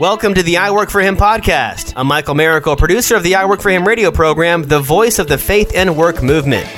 Welcome 0.00 0.34
to 0.34 0.42
the 0.42 0.56
I 0.56 0.72
Work 0.72 0.90
for 0.90 1.00
Him 1.00 1.16
podcast. 1.16 1.92
I'm 1.94 2.08
Michael 2.08 2.34
Miracle, 2.34 2.74
producer 2.74 3.14
of 3.14 3.22
the 3.22 3.36
I 3.36 3.44
Work 3.44 3.60
for 3.60 3.70
Him 3.70 3.86
radio 3.86 4.10
program, 4.10 4.64
the 4.64 4.80
voice 4.80 5.20
of 5.20 5.28
the 5.28 5.38
faith 5.38 5.70
and 5.72 5.96
work 5.96 6.20
movement. 6.20 6.68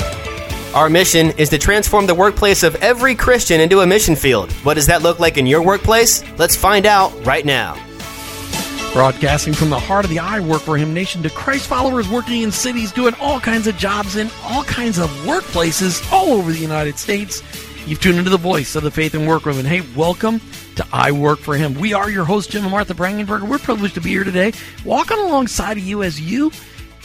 Our 0.74 0.90
mission 0.90 1.30
is 1.38 1.48
to 1.48 1.56
transform 1.56 2.06
the 2.06 2.14
workplace 2.14 2.62
of 2.62 2.74
every 2.76 3.14
Christian 3.14 3.58
into 3.58 3.80
a 3.80 3.87
mission 3.87 4.16
field. 4.16 4.52
What 4.64 4.74
does 4.74 4.88
that 4.88 5.00
look 5.00 5.18
like 5.18 5.38
in 5.38 5.46
your 5.46 5.62
workplace? 5.62 6.22
Let's 6.37 6.56
find 6.56 6.84
out 6.84 7.10
right 7.24 7.46
now. 7.46 7.82
Broadcasting 8.92 9.54
from 9.54 9.71
the 9.71 9.80
heart 9.80 10.04
of 10.04 10.10
the 10.10 10.19
I 10.19 10.40
Work 10.40 10.60
for 10.60 10.76
Him 10.76 10.92
nation 10.92 11.22
to 11.22 11.30
Christ 11.30 11.69
followers 11.69 12.10
working 12.10 12.42
in 12.42 12.53
cities, 12.53 12.92
doing 12.92 13.14
all 13.19 13.40
kinds 13.40 13.67
of 13.67 13.78
jobs 13.78 14.17
in 14.17 14.28
all 14.44 14.62
kinds 14.64 14.98
of 14.98 15.08
workplaces 15.24 16.06
all 16.12 16.34
over 16.34 16.52
the 16.52 16.59
United 16.59 16.98
States. 16.98 17.42
You've 17.87 18.01
tuned 18.01 18.19
into 18.19 18.30
the 18.30 18.37
voice 18.37 18.77
of 18.77 18.83
the 18.83 18.91
faith 18.91 19.14
and 19.14 19.27
work 19.27 19.46
movement. 19.46 19.69
Hey, 19.69 19.80
welcome 19.96 20.38
to 20.77 20.87
I 20.93 21.12
Work 21.12 21.41
for 21.41 21.56
Him. 21.56 21.74
We 21.74 21.92
are 21.95 22.11
your 22.11 22.24
hosts, 22.24 22.52
Jim 22.52 22.62
and 22.62 22.70
Martha 22.70 22.95
Brangenberger. 22.95 23.48
We're 23.48 23.59
privileged 23.59 23.95
to 23.95 24.01
be 24.01 24.11
here 24.11 24.24
today, 24.24 24.52
walking 24.84 25.19
alongside 25.19 25.78
of 25.78 25.83
you 25.83 26.02
as 26.02 26.20
you 26.20 26.52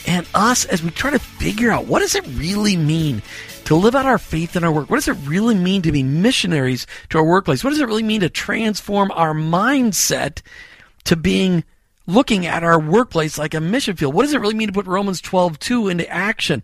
and 0.06 0.26
us 0.34 0.64
as 0.66 0.82
we 0.82 0.90
try 0.90 1.10
to 1.10 1.18
figure 1.18 1.70
out 1.70 1.86
what 1.86 2.00
does 2.00 2.14
it 2.14 2.26
really 2.28 2.76
mean 2.76 3.22
to 3.64 3.74
live 3.74 3.94
out 3.94 4.06
our 4.06 4.18
faith 4.18 4.56
in 4.56 4.64
our 4.64 4.72
work? 4.72 4.90
What 4.90 4.96
does 4.96 5.08
it 5.08 5.16
really 5.26 5.54
mean 5.54 5.82
to 5.82 5.92
be 5.92 6.02
missionaries 6.02 6.86
to 7.10 7.18
our 7.18 7.24
workplace? 7.24 7.64
What 7.64 7.70
does 7.70 7.80
it 7.80 7.86
really 7.86 8.02
mean 8.02 8.20
to 8.20 8.28
transform 8.28 9.10
our 9.12 9.32
mindset 9.32 10.42
to 11.04 11.16
being 11.16 11.64
looking 12.06 12.46
at 12.46 12.64
our 12.64 12.80
workplace 12.80 13.38
like 13.38 13.54
a 13.54 13.60
mission 13.60 13.96
field? 13.96 14.14
What 14.14 14.22
does 14.22 14.34
it 14.34 14.40
really 14.40 14.54
mean 14.54 14.68
to 14.68 14.74
put 14.74 14.86
Romans 14.86 15.20
12 15.20 15.58
2 15.58 15.88
into 15.88 16.08
action? 16.08 16.62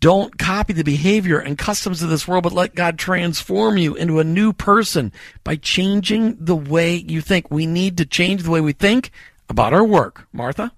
Don't 0.00 0.38
copy 0.38 0.72
the 0.72 0.84
behavior 0.84 1.38
and 1.38 1.58
customs 1.58 2.02
of 2.02 2.08
this 2.08 2.28
world, 2.28 2.44
but 2.44 2.52
let 2.52 2.76
God 2.76 2.98
transform 2.98 3.78
you 3.78 3.96
into 3.96 4.20
a 4.20 4.24
new 4.24 4.52
person 4.52 5.12
by 5.42 5.56
changing 5.56 6.36
the 6.38 6.54
way 6.54 6.94
you 6.94 7.20
think. 7.20 7.50
We 7.50 7.66
need 7.66 7.96
to 7.98 8.06
change 8.06 8.44
the 8.44 8.50
way 8.50 8.60
we 8.60 8.72
think 8.72 9.10
about 9.48 9.72
our 9.72 9.84
work. 9.84 10.28
Martha? 10.32 10.72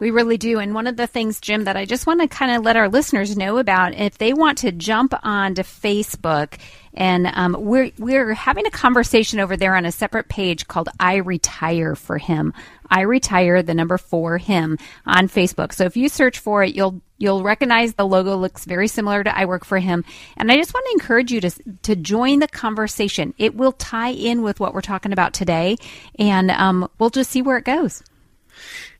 We 0.00 0.10
really 0.10 0.36
do. 0.36 0.58
And 0.58 0.74
one 0.74 0.88
of 0.88 0.96
the 0.96 1.06
things, 1.06 1.40
Jim, 1.40 1.64
that 1.64 1.76
I 1.76 1.84
just 1.84 2.04
want 2.04 2.20
to 2.20 2.26
kind 2.26 2.50
of 2.50 2.64
let 2.64 2.76
our 2.76 2.88
listeners 2.88 3.36
know 3.36 3.58
about, 3.58 3.94
if 3.94 4.18
they 4.18 4.32
want 4.32 4.58
to 4.58 4.72
jump 4.72 5.14
onto 5.22 5.62
Facebook, 5.62 6.58
and 6.94 7.28
um, 7.28 7.56
we're 7.58 7.92
we're 7.98 8.34
having 8.34 8.66
a 8.66 8.70
conversation 8.70 9.38
over 9.38 9.56
there 9.56 9.76
on 9.76 9.84
a 9.84 9.92
separate 9.92 10.28
page 10.28 10.66
called 10.66 10.88
"I 10.98 11.16
Retire 11.16 11.94
for 11.94 12.18
Him." 12.18 12.52
I 12.90 13.00
retire 13.02 13.62
the 13.62 13.74
number 13.74 13.98
four 13.98 14.38
him 14.38 14.78
on 15.06 15.28
Facebook. 15.28 15.72
So 15.72 15.84
if 15.84 15.96
you 15.96 16.08
search 16.08 16.38
for 16.38 16.62
it, 16.62 16.74
you'll 16.74 17.00
you'll 17.24 17.42
recognize 17.42 17.94
the 17.94 18.06
logo 18.06 18.36
looks 18.36 18.64
very 18.64 18.86
similar 18.86 19.24
to 19.24 19.36
I 19.36 19.46
work 19.46 19.64
for 19.64 19.78
him. 19.78 20.04
And 20.36 20.52
I 20.52 20.56
just 20.56 20.72
want 20.72 20.86
to 20.86 20.92
encourage 20.92 21.32
you 21.32 21.40
to 21.40 21.50
to 21.82 21.96
join 21.96 22.38
the 22.38 22.48
conversation. 22.48 23.34
It 23.38 23.56
will 23.56 23.72
tie 23.72 24.12
in 24.12 24.42
with 24.42 24.60
what 24.60 24.74
we're 24.74 24.82
talking 24.82 25.12
about 25.12 25.34
today, 25.34 25.76
and 26.18 26.50
um, 26.52 26.88
we'll 26.98 27.10
just 27.10 27.30
see 27.30 27.42
where 27.42 27.56
it 27.56 27.64
goes. 27.64 28.02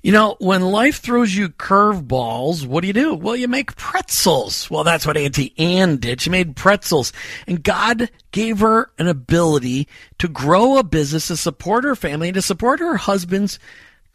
You 0.03 0.13
know, 0.13 0.37
when 0.39 0.63
life 0.63 0.99
throws 0.99 1.35
you 1.35 1.49
curveballs, 1.49 2.67
what 2.67 2.83
do 2.83 2.89
you 2.89 2.93
do? 2.93 3.15
Well, 3.15 3.37
you 3.37 3.49
make 3.49 3.77
pretzels. 3.77 4.71
Well, 4.71 4.85
that's 4.85 5.07
what 5.07 5.17
Auntie 5.17 5.55
Anne 5.57 5.97
did. 5.97 6.21
She 6.21 6.29
made 6.29 6.57
pretzels. 6.57 7.13
And 7.47 7.63
God 7.63 8.11
gave 8.31 8.59
her 8.59 8.91
an 8.99 9.07
ability 9.07 9.89
to 10.19 10.29
grow 10.29 10.77
a 10.77 10.83
business, 10.83 11.29
to 11.29 11.37
support 11.39 11.85
her 11.85 11.97
family, 11.97 12.29
and 12.29 12.35
to 12.35 12.43
support 12.43 12.81
her 12.81 12.97
husband's 12.97 13.59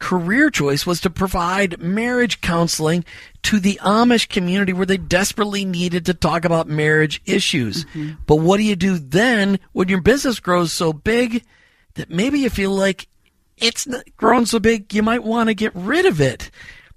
career 0.00 0.50
choice 0.50 0.84
was 0.84 1.00
to 1.02 1.10
provide 1.10 1.80
marriage 1.80 2.40
counseling 2.40 3.04
to 3.42 3.60
the 3.60 3.78
Amish 3.82 4.28
community 4.28 4.72
where 4.72 4.86
they 4.86 4.96
desperately 4.96 5.64
needed 5.64 6.06
to 6.06 6.14
talk 6.14 6.44
about 6.44 6.66
marriage 6.66 7.22
issues. 7.26 7.84
Mm-hmm. 7.84 8.14
But 8.26 8.36
what 8.36 8.56
do 8.56 8.64
you 8.64 8.74
do 8.74 8.98
then 8.98 9.60
when 9.72 9.88
your 9.88 10.00
business 10.00 10.40
grows 10.40 10.72
so 10.72 10.92
big 10.92 11.44
that 11.94 12.10
maybe 12.10 12.40
you 12.40 12.50
feel 12.50 12.72
like 12.72 13.06
it's 13.56 13.86
grown 14.16 14.46
so 14.46 14.58
big 14.58 14.92
you 14.92 15.02
might 15.02 15.22
want 15.22 15.48
to 15.48 15.54
get 15.54 15.72
rid 15.74 16.06
of 16.06 16.20
it 16.20 16.50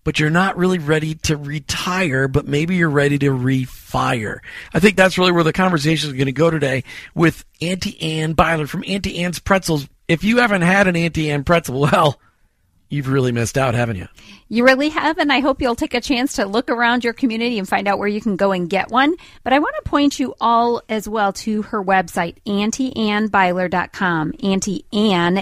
but 0.04 0.20
you're 0.20 0.30
not 0.30 0.58
really 0.58 0.80
ready 0.80 1.16
to 1.16 1.38
retire, 1.38 2.28
but 2.28 2.48
maybe 2.48 2.76
you're 2.76 2.90
ready 2.90 3.18
to 3.20 3.30
refire. 3.30 4.40
I 4.74 4.80
think 4.80 4.98
that's 4.98 5.18
really 5.18 5.32
where 5.32 5.44
the 5.44 5.54
conversation 5.54 6.10
is 6.10 6.16
going 6.16 6.26
to 6.26 6.32
go 6.32 6.50
today 6.50 6.84
with 7.16 7.46
Auntie 7.62 8.20
Anne 8.20 8.36
Beiler 8.36 8.68
from 8.68 8.84
Auntie 8.86 9.20
Anne's 9.20 9.40
Pretzels. 9.40 9.88
If 10.08 10.24
you 10.24 10.40
haven't 10.40 10.64
had 10.64 10.88
an 10.88 10.96
Auntie 10.96 11.32
Ann 11.32 11.44
pretzel, 11.44 11.80
well, 11.80 12.20
you've 12.94 13.08
really 13.08 13.32
missed 13.32 13.58
out, 13.58 13.74
haven't 13.74 13.96
you? 13.98 14.08
You 14.50 14.64
really 14.64 14.90
have, 14.90 15.18
and 15.18 15.34
I 15.34 15.40
hope 15.40 15.62
you'll 15.62 15.76
take 15.76 15.96
a 15.96 16.02
chance 16.02 16.34
to 16.34 16.46
look 16.46 16.70
around 16.70 17.04
your 17.04 17.14
community 17.14 17.58
and 17.58 17.68
find 17.68 17.88
out 17.88 17.98
where 17.98 18.08
you 18.08 18.22
can 18.22 18.36
go 18.36 18.52
and 18.52 18.70
get 18.70 18.92
one. 18.92 19.16
But 19.44 19.52
I 19.52 19.60
want 19.60 19.76
to 19.84 19.90
point 19.90 20.20
you 20.20 20.36
all 20.40 20.84
as 20.88 21.10
well 21.10 21.34
to 21.34 21.64
her 21.64 21.84
website, 21.84 22.36
AuntieAnneBeiler.com. 22.46 24.34
Auntie 24.44 24.86
Anne, 24.94 25.38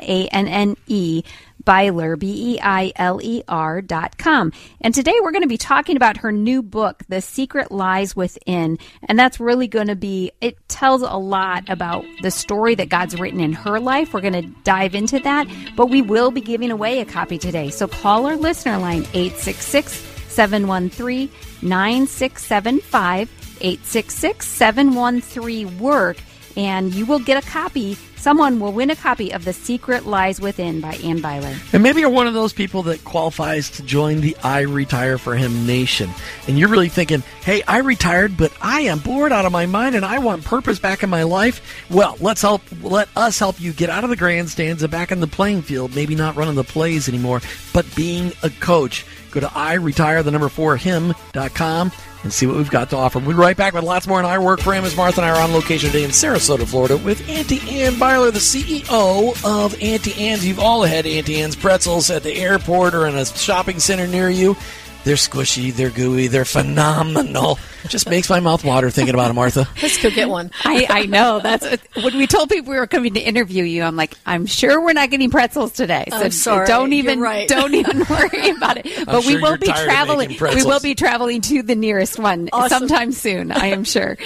Beiler, 1.63 2.17
B 2.17 2.55
E 2.55 2.59
I 2.61 2.91
L 2.95 3.19
E 3.21 3.43
R 3.47 3.81
dot 3.81 4.17
com. 4.17 4.51
And 4.81 4.93
today 4.93 5.13
we're 5.21 5.31
going 5.31 5.43
to 5.43 5.47
be 5.47 5.57
talking 5.57 5.95
about 5.95 6.17
her 6.17 6.31
new 6.31 6.61
book, 6.61 7.03
The 7.09 7.21
Secret 7.21 7.71
Lies 7.71 8.15
Within. 8.15 8.77
And 9.07 9.17
that's 9.17 9.39
really 9.39 9.67
going 9.67 9.87
to 9.87 9.95
be, 9.95 10.31
it 10.41 10.57
tells 10.67 11.01
a 11.01 11.17
lot 11.17 11.69
about 11.69 12.05
the 12.21 12.31
story 12.31 12.75
that 12.75 12.89
God's 12.89 13.19
written 13.19 13.39
in 13.39 13.53
her 13.53 13.79
life. 13.79 14.13
We're 14.13 14.21
going 14.21 14.33
to 14.33 14.49
dive 14.63 14.95
into 14.95 15.19
that, 15.19 15.47
but 15.75 15.87
we 15.87 16.01
will 16.01 16.31
be 16.31 16.41
giving 16.41 16.71
away 16.71 16.99
a 16.99 17.05
copy 17.05 17.37
today. 17.37 17.69
So 17.69 17.87
call 17.87 18.25
our 18.25 18.35
listener 18.35 18.77
line 18.77 19.05
866 19.13 19.93
713 20.29 21.29
9675. 21.61 23.29
866 23.61 24.47
713 24.47 25.79
WORK, 25.79 26.17
and 26.57 26.93
you 26.93 27.05
will 27.05 27.19
get 27.19 27.43
a 27.43 27.47
copy 27.47 27.95
Someone 28.21 28.59
will 28.59 28.71
win 28.71 28.91
a 28.91 28.95
copy 28.95 29.33
of 29.33 29.45
The 29.45 29.51
Secret 29.51 30.05
Lies 30.05 30.39
Within 30.39 30.79
by 30.79 30.93
Anne 30.97 31.21
Beiler. 31.21 31.57
And 31.73 31.81
maybe 31.81 32.01
you're 32.01 32.09
one 32.11 32.27
of 32.27 32.35
those 32.35 32.53
people 32.53 32.83
that 32.83 33.03
qualifies 33.03 33.71
to 33.71 33.81
join 33.81 34.21
the 34.21 34.37
I 34.43 34.59
Retire 34.59 35.17
for 35.17 35.35
Him 35.35 35.65
Nation. 35.65 36.07
And 36.47 36.59
you're 36.59 36.69
really 36.69 36.87
thinking, 36.87 37.23
hey, 37.43 37.63
I 37.67 37.79
retired, 37.79 38.37
but 38.37 38.53
I 38.61 38.81
am 38.81 38.99
bored 38.99 39.31
out 39.31 39.45
of 39.45 39.51
my 39.51 39.65
mind 39.65 39.95
and 39.95 40.05
I 40.05 40.19
want 40.19 40.45
purpose 40.45 40.77
back 40.77 41.01
in 41.01 41.09
my 41.09 41.23
life. 41.23 41.83
Well, 41.89 42.15
let's 42.19 42.43
help 42.43 42.61
let 42.83 43.09
us 43.17 43.39
help 43.39 43.59
you 43.59 43.73
get 43.73 43.89
out 43.89 44.03
of 44.03 44.11
the 44.11 44.15
grandstands 44.15 44.83
and 44.83 44.91
back 44.91 45.11
in 45.11 45.19
the 45.19 45.25
playing 45.25 45.63
field, 45.63 45.95
maybe 45.95 46.13
not 46.13 46.35
running 46.35 46.53
the 46.53 46.63
plays 46.63 47.09
anymore, 47.09 47.41
but 47.73 47.87
being 47.95 48.33
a 48.43 48.51
coach. 48.51 49.03
Go 49.31 49.39
to 49.39 49.51
I 49.53 49.73
retire 49.75 50.23
the 50.23 50.31
number 50.31 50.49
four 50.49 50.77
him.com 50.77 51.91
and 52.23 52.31
see 52.31 52.45
what 52.45 52.57
we've 52.57 52.69
got 52.69 52.89
to 52.91 52.97
offer. 52.97 53.19
We'll 53.19 53.29
be 53.29 53.33
right 53.33 53.57
back 53.57 53.73
with 53.73 53.83
lots 53.83 54.05
more 54.07 54.19
on 54.19 54.25
I 54.25 54.37
Work 54.37 54.61
for 54.61 54.73
Him 54.73 54.83
as 54.83 54.95
Martha 54.95 55.21
and 55.21 55.29
I 55.29 55.35
are 55.35 55.41
on 55.41 55.53
location 55.53 55.89
today 55.89 56.03
in 56.03 56.11
Sarasota, 56.11 56.67
Florida 56.67 56.97
with 56.97 57.27
Auntie 57.27 57.81
Anne 57.81 57.93
Beiler, 57.93 58.31
the 58.31 58.39
CEO 58.39 59.43
of 59.43 59.81
Auntie 59.81 60.13
Anne's. 60.27 60.45
You've 60.45 60.59
all 60.59 60.83
had 60.83 61.05
Auntie 61.05 61.41
Anne's 61.41 61.55
pretzels 61.55 62.09
at 62.09 62.23
the 62.23 62.33
airport 62.33 62.93
or 62.93 63.07
in 63.07 63.15
a 63.15 63.25
shopping 63.25 63.79
center 63.79 64.05
near 64.05 64.29
you. 64.29 64.55
They're 65.03 65.15
squishy, 65.15 65.73
they're 65.73 65.89
gooey, 65.89 66.27
they're 66.27 66.45
phenomenal. 66.45 67.57
Just 67.87 68.07
makes 68.07 68.29
my 68.29 68.39
mouth 68.39 68.63
water 68.63 68.91
thinking 68.91 69.15
about 69.15 69.27
them, 69.27 69.35
Martha. 69.35 69.67
Let's 69.81 70.01
go 70.01 70.11
get 70.11 70.29
one. 70.29 70.51
I, 70.63 70.85
I 70.87 71.05
know. 71.07 71.39
That's 71.39 71.65
when 71.95 72.15
we 72.17 72.27
told 72.27 72.49
people 72.49 72.71
we 72.71 72.77
were 72.77 72.85
coming 72.85 73.15
to 73.15 73.19
interview 73.19 73.63
you. 73.63 73.81
I'm 73.81 73.95
like, 73.95 74.13
I'm 74.27 74.45
sure 74.45 74.79
we're 74.79 74.93
not 74.93 75.09
getting 75.09 75.31
pretzels 75.31 75.71
today. 75.71 76.05
So 76.11 76.17
I'm 76.17 76.31
sorry. 76.31 76.67
don't 76.67 76.93
even 76.93 77.19
right. 77.19 77.47
don't 77.47 77.73
even 77.73 77.99
worry 78.09 78.49
about 78.51 78.77
it. 78.77 78.85
I'm 78.99 79.05
But 79.05 79.21
sure 79.23 79.35
we 79.35 79.41
will 79.41 79.49
you're 79.49 79.57
be 79.57 79.67
traveling. 79.67 80.29
We 80.39 80.63
will 80.63 80.79
be 80.79 80.93
traveling 80.93 81.41
to 81.41 81.63
the 81.63 81.75
nearest 81.75 82.19
one 82.19 82.49
Awesome. 82.53 82.87
sometime 82.87 83.11
soon. 83.11 83.51
I 83.51 83.67
am 83.67 83.83
sure. 83.83 84.17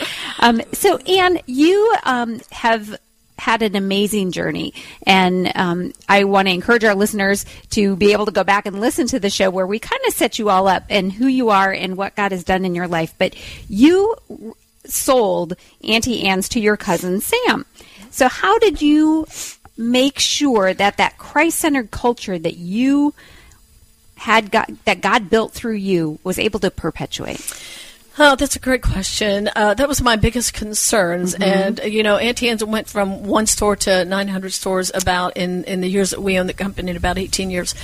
Um, 0.42 0.62
so, 0.74 0.98
Anne, 0.98 1.40
you 1.46 1.96
um, 2.04 2.42
have 2.52 2.98
had 3.46 3.62
an 3.62 3.76
amazing 3.76 4.32
journey. 4.32 4.74
And 5.06 5.52
um, 5.54 5.94
I 6.10 6.24
want 6.24 6.48
to 6.48 6.54
encourage 6.54 6.84
our 6.84 6.96
listeners 6.96 7.46
to 7.70 7.96
be 7.96 8.12
able 8.12 8.26
to 8.26 8.32
go 8.32 8.44
back 8.44 8.66
and 8.66 8.82
listen 8.82 9.06
to 9.10 9.20
the 9.20 9.30
show 9.30 9.52
where 9.52 9.68
we 9.68 9.78
kind 9.78 10.02
of 10.08 10.16
set 10.16 10.40
you 10.40 10.50
all 10.50 10.68
up 10.68 10.84
and 10.90 11.14
who 11.14 11.28
you 11.28 11.52
are 11.52 11.72
and 11.72 11.96
what 11.96 12.16
God 12.16 12.32
has 12.32 12.44
done 12.44 12.66
in 12.66 12.74
your 12.74 12.88
life. 12.88 13.14
But 13.20 13.36
you 13.70 14.16
sold 14.86 15.54
Auntie 15.84 16.24
Anne's 16.24 16.50
to 16.50 16.60
your 16.60 16.76
cousin 16.76 17.22
Sam. 17.22 17.68
So, 18.10 18.30
how 18.30 18.58
did 18.58 18.82
you 18.82 19.28
make 19.78 20.18
sure 20.18 20.74
that 20.74 20.98
that 20.98 21.20
Christ 21.20 21.60
centered 21.60 21.92
culture 21.92 22.40
that 22.40 22.58
you 22.58 23.14
had 24.16 24.50
got, 24.50 24.72
that 24.86 25.02
God 25.02 25.30
built 25.30 25.54
through 25.54 25.74
you 25.74 26.18
was 26.24 26.40
able 26.40 26.60
to 26.62 26.72
perpetuate? 26.72 27.42
Oh, 28.18 28.36
that's 28.38 28.56
a 28.56 28.60
great 28.60 28.82
question. 28.82 29.50
Uh, 29.54 29.74
that 29.74 29.90
was 29.90 30.02
my 30.02 30.16
biggest 30.16 30.54
concerns. 30.54 31.34
And, 31.34 31.82
uh, 31.82 31.84
you 31.84 32.02
know, 32.02 32.16
Auntie 32.16 32.48
Anne's 32.48 32.64
went 32.64 32.88
from 32.88 33.24
one 33.24 33.46
store 33.46 33.76
to 33.78 34.06
900 34.06 34.54
stores 34.54 34.90
about 34.94 35.36
in, 35.36 35.66
in 35.66 35.82
the 35.82 35.90
years 35.90 36.12
that 36.12 36.22
we 36.22 36.40
owned 36.40 36.48
the 36.48 36.54
company, 36.54 36.92
in 36.92 36.98
about 36.98 37.18
18 37.18 37.50
years. 37.50 37.76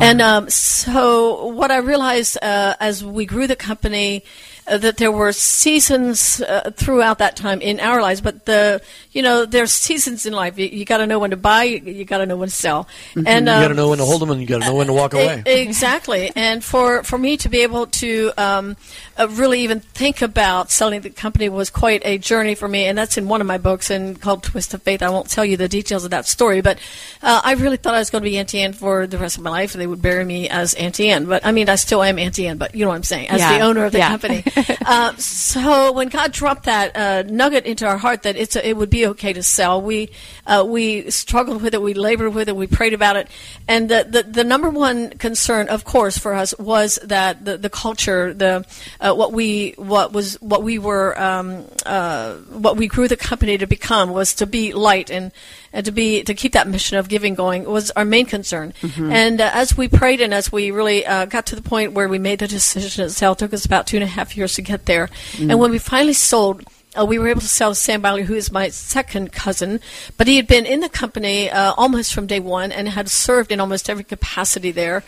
And 0.00 0.20
um, 0.20 0.50
so 0.50 1.46
what 1.46 1.70
I 1.70 1.78
realized 1.78 2.36
uh, 2.42 2.74
as 2.80 3.04
we 3.04 3.26
grew 3.26 3.46
the 3.46 3.54
company, 3.54 4.24
uh, 4.68 4.78
that 4.78 4.96
there 4.96 5.12
were 5.12 5.32
seasons 5.32 6.40
uh, 6.40 6.70
throughout 6.76 7.18
that 7.18 7.36
time 7.36 7.60
in 7.60 7.80
our 7.80 8.00
lives, 8.00 8.20
but 8.20 8.46
the 8.46 8.80
you 9.12 9.22
know 9.22 9.44
there's 9.46 9.72
seasons 9.72 10.26
in 10.26 10.32
life. 10.32 10.58
You, 10.58 10.66
you 10.66 10.84
got 10.84 10.98
to 10.98 11.06
know 11.06 11.18
when 11.18 11.30
to 11.30 11.36
buy, 11.36 11.64
you, 11.64 11.78
you 11.80 12.04
got 12.04 12.18
to 12.18 12.26
know 12.26 12.36
when 12.36 12.48
to 12.48 12.54
sell, 12.54 12.88
Mm-hmm. 13.14 13.26
and 13.26 13.46
you 13.46 13.52
um, 13.52 13.62
got 13.62 13.68
to 13.68 13.74
know 13.74 13.88
when 13.90 13.98
to 13.98 14.04
hold 14.04 14.22
them, 14.22 14.30
and 14.30 14.40
you 14.40 14.46
got 14.46 14.60
to 14.62 14.66
know 14.66 14.74
when 14.74 14.86
to 14.88 14.92
walk 14.92 15.14
E- 15.14 15.22
away. 15.22 15.42
Exactly, 15.46 16.30
and 16.36 16.62
for 16.64 17.02
for 17.02 17.18
me 17.18 17.36
to 17.38 17.48
be 17.48 17.60
able 17.62 17.86
to 17.86 18.32
um, 18.38 18.76
uh, 19.18 19.28
really 19.30 19.60
even 19.60 19.80
think 19.80 20.22
about 20.22 20.70
selling 20.70 21.00
the 21.00 21.10
company 21.10 21.48
was 21.48 21.70
quite 21.70 22.02
a 22.04 22.18
journey 22.18 22.54
for 22.54 22.68
me, 22.68 22.84
and 22.86 22.96
that's 22.96 23.16
in 23.18 23.28
one 23.28 23.40
of 23.40 23.46
my 23.46 23.58
books 23.58 23.90
and 23.90 24.20
called 24.20 24.42
Twist 24.42 24.74
of 24.74 24.82
Faith. 24.82 25.02
I 25.02 25.10
won't 25.10 25.28
tell 25.30 25.44
you 25.44 25.56
the 25.56 25.68
details 25.68 26.04
of 26.04 26.10
that 26.10 26.26
story, 26.26 26.60
but 26.60 26.78
uh, 27.22 27.40
I 27.44 27.52
really 27.54 27.76
thought 27.76 27.94
I 27.94 27.98
was 27.98 28.10
going 28.10 28.22
to 28.22 28.28
be 28.30 28.38
Auntie 28.38 28.60
Anne 28.60 28.72
for 28.72 29.06
the 29.06 29.18
rest 29.18 29.36
of 29.38 29.42
my 29.44 29.50
life, 29.50 29.74
and 29.74 29.80
they 29.80 29.86
would 29.86 30.02
bury 30.02 30.24
me 30.24 30.48
as 30.48 30.74
Auntie 30.74 31.08
Anne. 31.10 31.26
But 31.26 31.44
I 31.46 31.52
mean, 31.52 31.68
I 31.68 31.76
still 31.76 32.02
am 32.02 32.18
Auntie 32.18 32.46
Anne, 32.46 32.58
but 32.58 32.74
you 32.74 32.84
know 32.84 32.88
what 32.90 32.96
I'm 32.96 33.02
saying, 33.04 33.28
as 33.28 33.40
Yeah, 33.40 33.58
the 33.58 33.64
owner 33.64 33.84
of 33.84 33.92
the 33.92 33.98
yeah. 33.98 34.08
company. 34.08 34.44
uh, 34.86 35.14
so 35.16 35.92
when 35.92 36.08
God 36.08 36.32
dropped 36.32 36.64
that 36.64 36.96
uh, 36.96 37.22
nugget 37.22 37.66
into 37.66 37.86
our 37.86 37.98
heart 37.98 38.22
that 38.22 38.36
it's 38.36 38.56
a, 38.56 38.66
it 38.66 38.76
would 38.76 38.90
be 38.90 39.06
okay 39.08 39.32
to 39.32 39.42
sell, 39.42 39.82
we 39.82 40.10
uh, 40.46 40.64
we 40.66 41.10
struggled 41.10 41.62
with 41.62 41.74
it, 41.74 41.82
we 41.82 41.94
labored 41.94 42.34
with 42.34 42.48
it, 42.48 42.56
we 42.56 42.66
prayed 42.66 42.94
about 42.94 43.16
it, 43.16 43.28
and 43.68 43.88
the 43.88 44.06
the, 44.08 44.22
the 44.22 44.44
number 44.44 44.70
one 44.70 45.10
concern, 45.10 45.68
of 45.68 45.84
course, 45.84 46.16
for 46.16 46.32
us 46.34 46.54
was 46.58 46.98
that 47.02 47.44
the, 47.44 47.58
the 47.58 47.70
culture, 47.70 48.32
the 48.32 48.64
uh, 49.00 49.14
what 49.14 49.32
we 49.32 49.74
what 49.76 50.12
was 50.12 50.40
what 50.40 50.62
we 50.62 50.78
were 50.78 51.20
um, 51.20 51.64
uh, 51.84 52.34
what 52.34 52.76
we 52.76 52.88
grew 52.88 53.08
the 53.08 53.16
company 53.16 53.58
to 53.58 53.66
become 53.66 54.10
was 54.10 54.34
to 54.34 54.46
be 54.46 54.72
light 54.72 55.10
and 55.10 55.32
and 55.72 55.84
to 55.86 55.92
be 55.92 56.22
to 56.24 56.34
keep 56.34 56.52
that 56.52 56.68
mission 56.68 56.96
of 56.96 57.08
giving 57.08 57.34
going 57.34 57.64
was 57.64 57.90
our 57.92 58.04
main 58.04 58.26
concern. 58.26 58.72
And 59.12 59.40
uh, 59.40 59.50
as 59.52 59.76
we 59.76 59.88
prayed 59.88 60.20
and 60.20 60.32
as 60.32 60.50
we 60.50 60.70
really 60.70 61.04
uh, 61.06 61.26
got 61.26 61.46
to 61.46 61.56
the 61.56 61.62
point 61.62 61.92
where 61.92 62.08
we 62.08 62.18
made 62.18 62.38
the 62.38 62.48
decision 62.48 63.04
to 63.04 63.10
sell, 63.10 63.32
it 63.32 63.38
took 63.38 63.52
us 63.52 63.64
about 63.64 63.86
two 63.86 63.96
and 63.96 64.04
a 64.04 64.06
half 64.06 64.36
years 64.36 64.54
to 64.54 64.62
get 64.62 64.86
there. 64.86 65.08
And 65.50 65.58
when 65.58 65.70
we 65.70 65.78
finally 65.78 66.14
sold. 66.14 66.64
Uh, 66.98 67.04
we 67.04 67.18
were 67.18 67.28
able 67.28 67.42
to 67.42 67.46
sell 67.46 67.72
to 67.72 67.74
Sam 67.74 68.00
Beiler, 68.00 68.24
who 68.24 68.32
is 68.32 68.50
my 68.50 68.70
second 68.70 69.30
cousin, 69.30 69.80
but 70.16 70.26
he 70.26 70.36
had 70.36 70.46
been 70.46 70.64
in 70.64 70.80
the 70.80 70.88
company 70.88 71.50
uh, 71.50 71.74
almost 71.76 72.14
from 72.14 72.26
day 72.26 72.40
one 72.40 72.72
and 72.72 72.88
had 72.88 73.10
served 73.10 73.52
in 73.52 73.60
almost 73.60 73.90
every 73.90 74.02
capacity 74.02 74.72
there. 74.72 75.04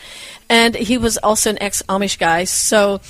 And 0.49 0.75
he 0.75 0.99
was 0.99 1.17
also 1.17 1.49
an 1.49 1.59
ex 1.59 1.81
Amish 1.89 2.19
guy, 2.19 2.43
so 2.43 3.01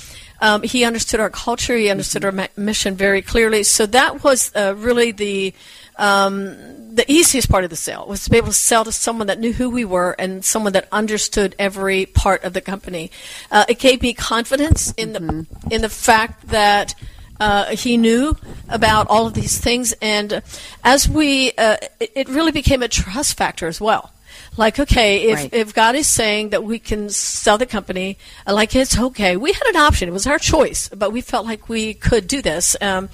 um, 0.41 0.63
he 0.63 0.85
understood 0.85 1.19
our 1.19 1.29
culture, 1.29 1.75
he 1.75 1.89
understood 1.89 2.23
our 2.23 2.31
ma- 2.31 2.47
mission 2.55 2.95
very 2.95 3.21
clearly. 3.21 3.63
So 3.63 3.85
that 3.87 4.23
was 4.23 4.51
uh, 4.55 4.75
really 4.77 5.11
the 5.11 5.53
um, 5.99 6.95
the 6.95 7.05
easiest 7.11 7.49
part 7.49 7.63
of 7.63 7.69
the 7.69 7.75
sale 7.75 8.05
was 8.07 8.23
to 8.23 8.29
be 8.29 8.37
able 8.37 8.47
to 8.47 8.53
sell 8.53 8.83
to 8.83 8.91
someone 8.91 9.27
that 9.27 9.39
knew 9.39 9.53
who 9.53 9.69
we 9.69 9.85
were 9.85 10.15
and 10.17 10.43
someone 10.43 10.73
that 10.73 10.87
understood 10.91 11.55
every 11.59 12.05
part 12.07 12.43
of 12.43 12.53
the 12.53 12.61
company. 12.61 13.11
Uh, 13.51 13.65
it 13.69 13.77
gave 13.79 14.01
me 14.01 14.13
confidence 14.13 14.91
in 14.97 15.13
the 15.13 15.45
in 15.69 15.81
the 15.81 15.89
fact 15.89 16.47
that. 16.47 16.95
Uh, 17.41 17.67
he 17.67 17.95
knew 17.95 18.35
about 18.67 19.07
all 19.07 19.25
of 19.25 19.33
these 19.33 19.57
things, 19.57 19.93
and 20.01 20.43
as 20.83 21.07
we, 21.07 21.53
uh, 21.53 21.77
it, 22.01 22.11
it 22.13 22.27
really 22.27 22.51
became 22.51 22.83
a 22.83 22.87
trust 22.89 23.37
factor 23.37 23.65
as 23.65 23.79
well. 23.79 24.11
Like, 24.57 24.79
okay, 24.79 25.29
if, 25.29 25.35
Right. 25.35 25.53
if 25.53 25.73
God 25.73 25.95
is 25.95 26.07
saying 26.07 26.49
that 26.49 26.63
we 26.63 26.79
can 26.79 27.09
sell 27.09 27.57
the 27.57 27.65
company, 27.65 28.17
uh, 28.45 28.53
like 28.53 28.75
it's 28.75 28.97
okay. 28.97 29.37
We 29.37 29.53
had 29.53 29.67
an 29.67 29.77
option; 29.77 30.09
it 30.09 30.11
was 30.11 30.27
our 30.27 30.39
choice, 30.39 30.89
but 30.89 31.11
we 31.11 31.21
felt 31.21 31.45
like 31.45 31.69
we 31.69 31.93
could 31.93 32.27
do 32.27 32.41
this, 32.41 32.75
um, 32.81 33.09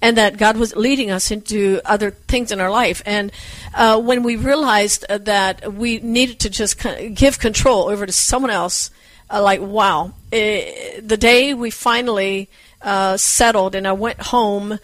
and 0.00 0.16
that 0.16 0.38
God 0.38 0.56
was 0.56 0.74
leading 0.74 1.10
us 1.10 1.30
into 1.30 1.80
other 1.84 2.10
things 2.10 2.50
in 2.50 2.60
our 2.60 2.70
life. 2.70 3.02
And 3.04 3.30
uh, 3.74 4.00
when 4.00 4.22
we 4.22 4.36
realized 4.36 5.04
uh, 5.08 5.18
that 5.18 5.74
we 5.74 5.98
needed 5.98 6.38
to 6.40 6.50
just 6.50 6.78
give 7.14 7.38
control 7.38 7.88
over 7.88 8.06
to 8.06 8.12
someone 8.12 8.50
else, 8.50 8.90
uh, 9.30 9.42
like 9.42 9.60
wow, 9.60 10.12
eh, 10.32 11.00
the 11.00 11.16
day 11.16 11.52
we 11.52 11.70
finally 11.70 12.48
uh, 12.80 13.16
settled, 13.16 13.74
and 13.74 13.86
I 13.86 13.92
went 13.92 14.20
home 14.20 14.78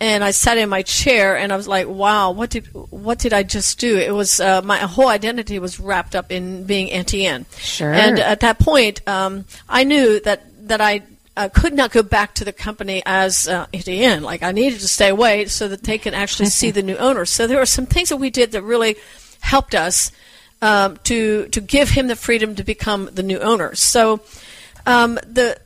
and 0.00 0.22
I 0.22 0.30
sat 0.30 0.58
in 0.58 0.68
my 0.68 0.82
chair 0.82 1.36
and 1.36 1.52
I 1.52 1.56
was 1.56 1.66
like, 1.66 1.88
"Wow, 1.88 2.30
what 2.30 2.50
did 2.50 2.66
what 2.72 3.18
did 3.18 3.32
I 3.32 3.42
just 3.42 3.78
do?" 3.80 3.96
It 3.96 4.14
was 4.14 4.40
uh, 4.40 4.62
my 4.62 4.78
whole 4.78 5.08
identity 5.08 5.58
was 5.58 5.80
wrapped 5.80 6.14
up 6.14 6.30
in 6.30 6.64
being 6.64 6.90
Auntie 6.90 7.26
Anne. 7.26 7.46
Sure. 7.58 7.92
And 7.92 8.18
at 8.18 8.40
that 8.40 8.58
point, 8.58 9.06
um, 9.08 9.44
I 9.68 9.84
knew 9.84 10.20
that 10.20 10.42
that 10.68 10.80
I. 10.80 11.02
Uh, 11.36 11.48
could 11.48 11.72
not 11.72 11.92
go 11.92 12.02
back 12.02 12.34
to 12.34 12.44
the 12.44 12.52
company 12.52 13.00
as 13.06 13.46
uh, 13.46 13.64
Auntie 13.72 14.04
Anne. 14.04 14.24
Like 14.24 14.42
I 14.42 14.50
needed 14.50 14.80
to 14.80 14.88
stay 14.88 15.08
away 15.08 15.44
so 15.44 15.68
that 15.68 15.84
they 15.84 15.96
can 15.96 16.12
actually 16.12 16.46
see 16.46 16.72
the 16.72 16.82
new 16.82 16.96
owner. 16.96 17.24
So 17.26 17.46
there 17.46 17.58
were 17.58 17.64
some 17.64 17.86
things 17.86 18.08
that 18.08 18.16
we 18.16 18.28
did 18.28 18.50
that 18.50 18.62
really 18.62 18.96
helped 19.38 19.76
us 19.76 20.10
um, 20.62 20.98
to 21.04 21.46
to 21.48 21.60
give 21.60 21.90
him 21.90 22.08
the 22.08 22.16
freedom 22.16 22.56
to 22.56 22.64
become 22.64 23.08
the 23.12 23.22
new 23.22 23.38
owner. 23.38 23.76
So 23.76 24.20
um, 24.84 25.14
the 25.14 25.60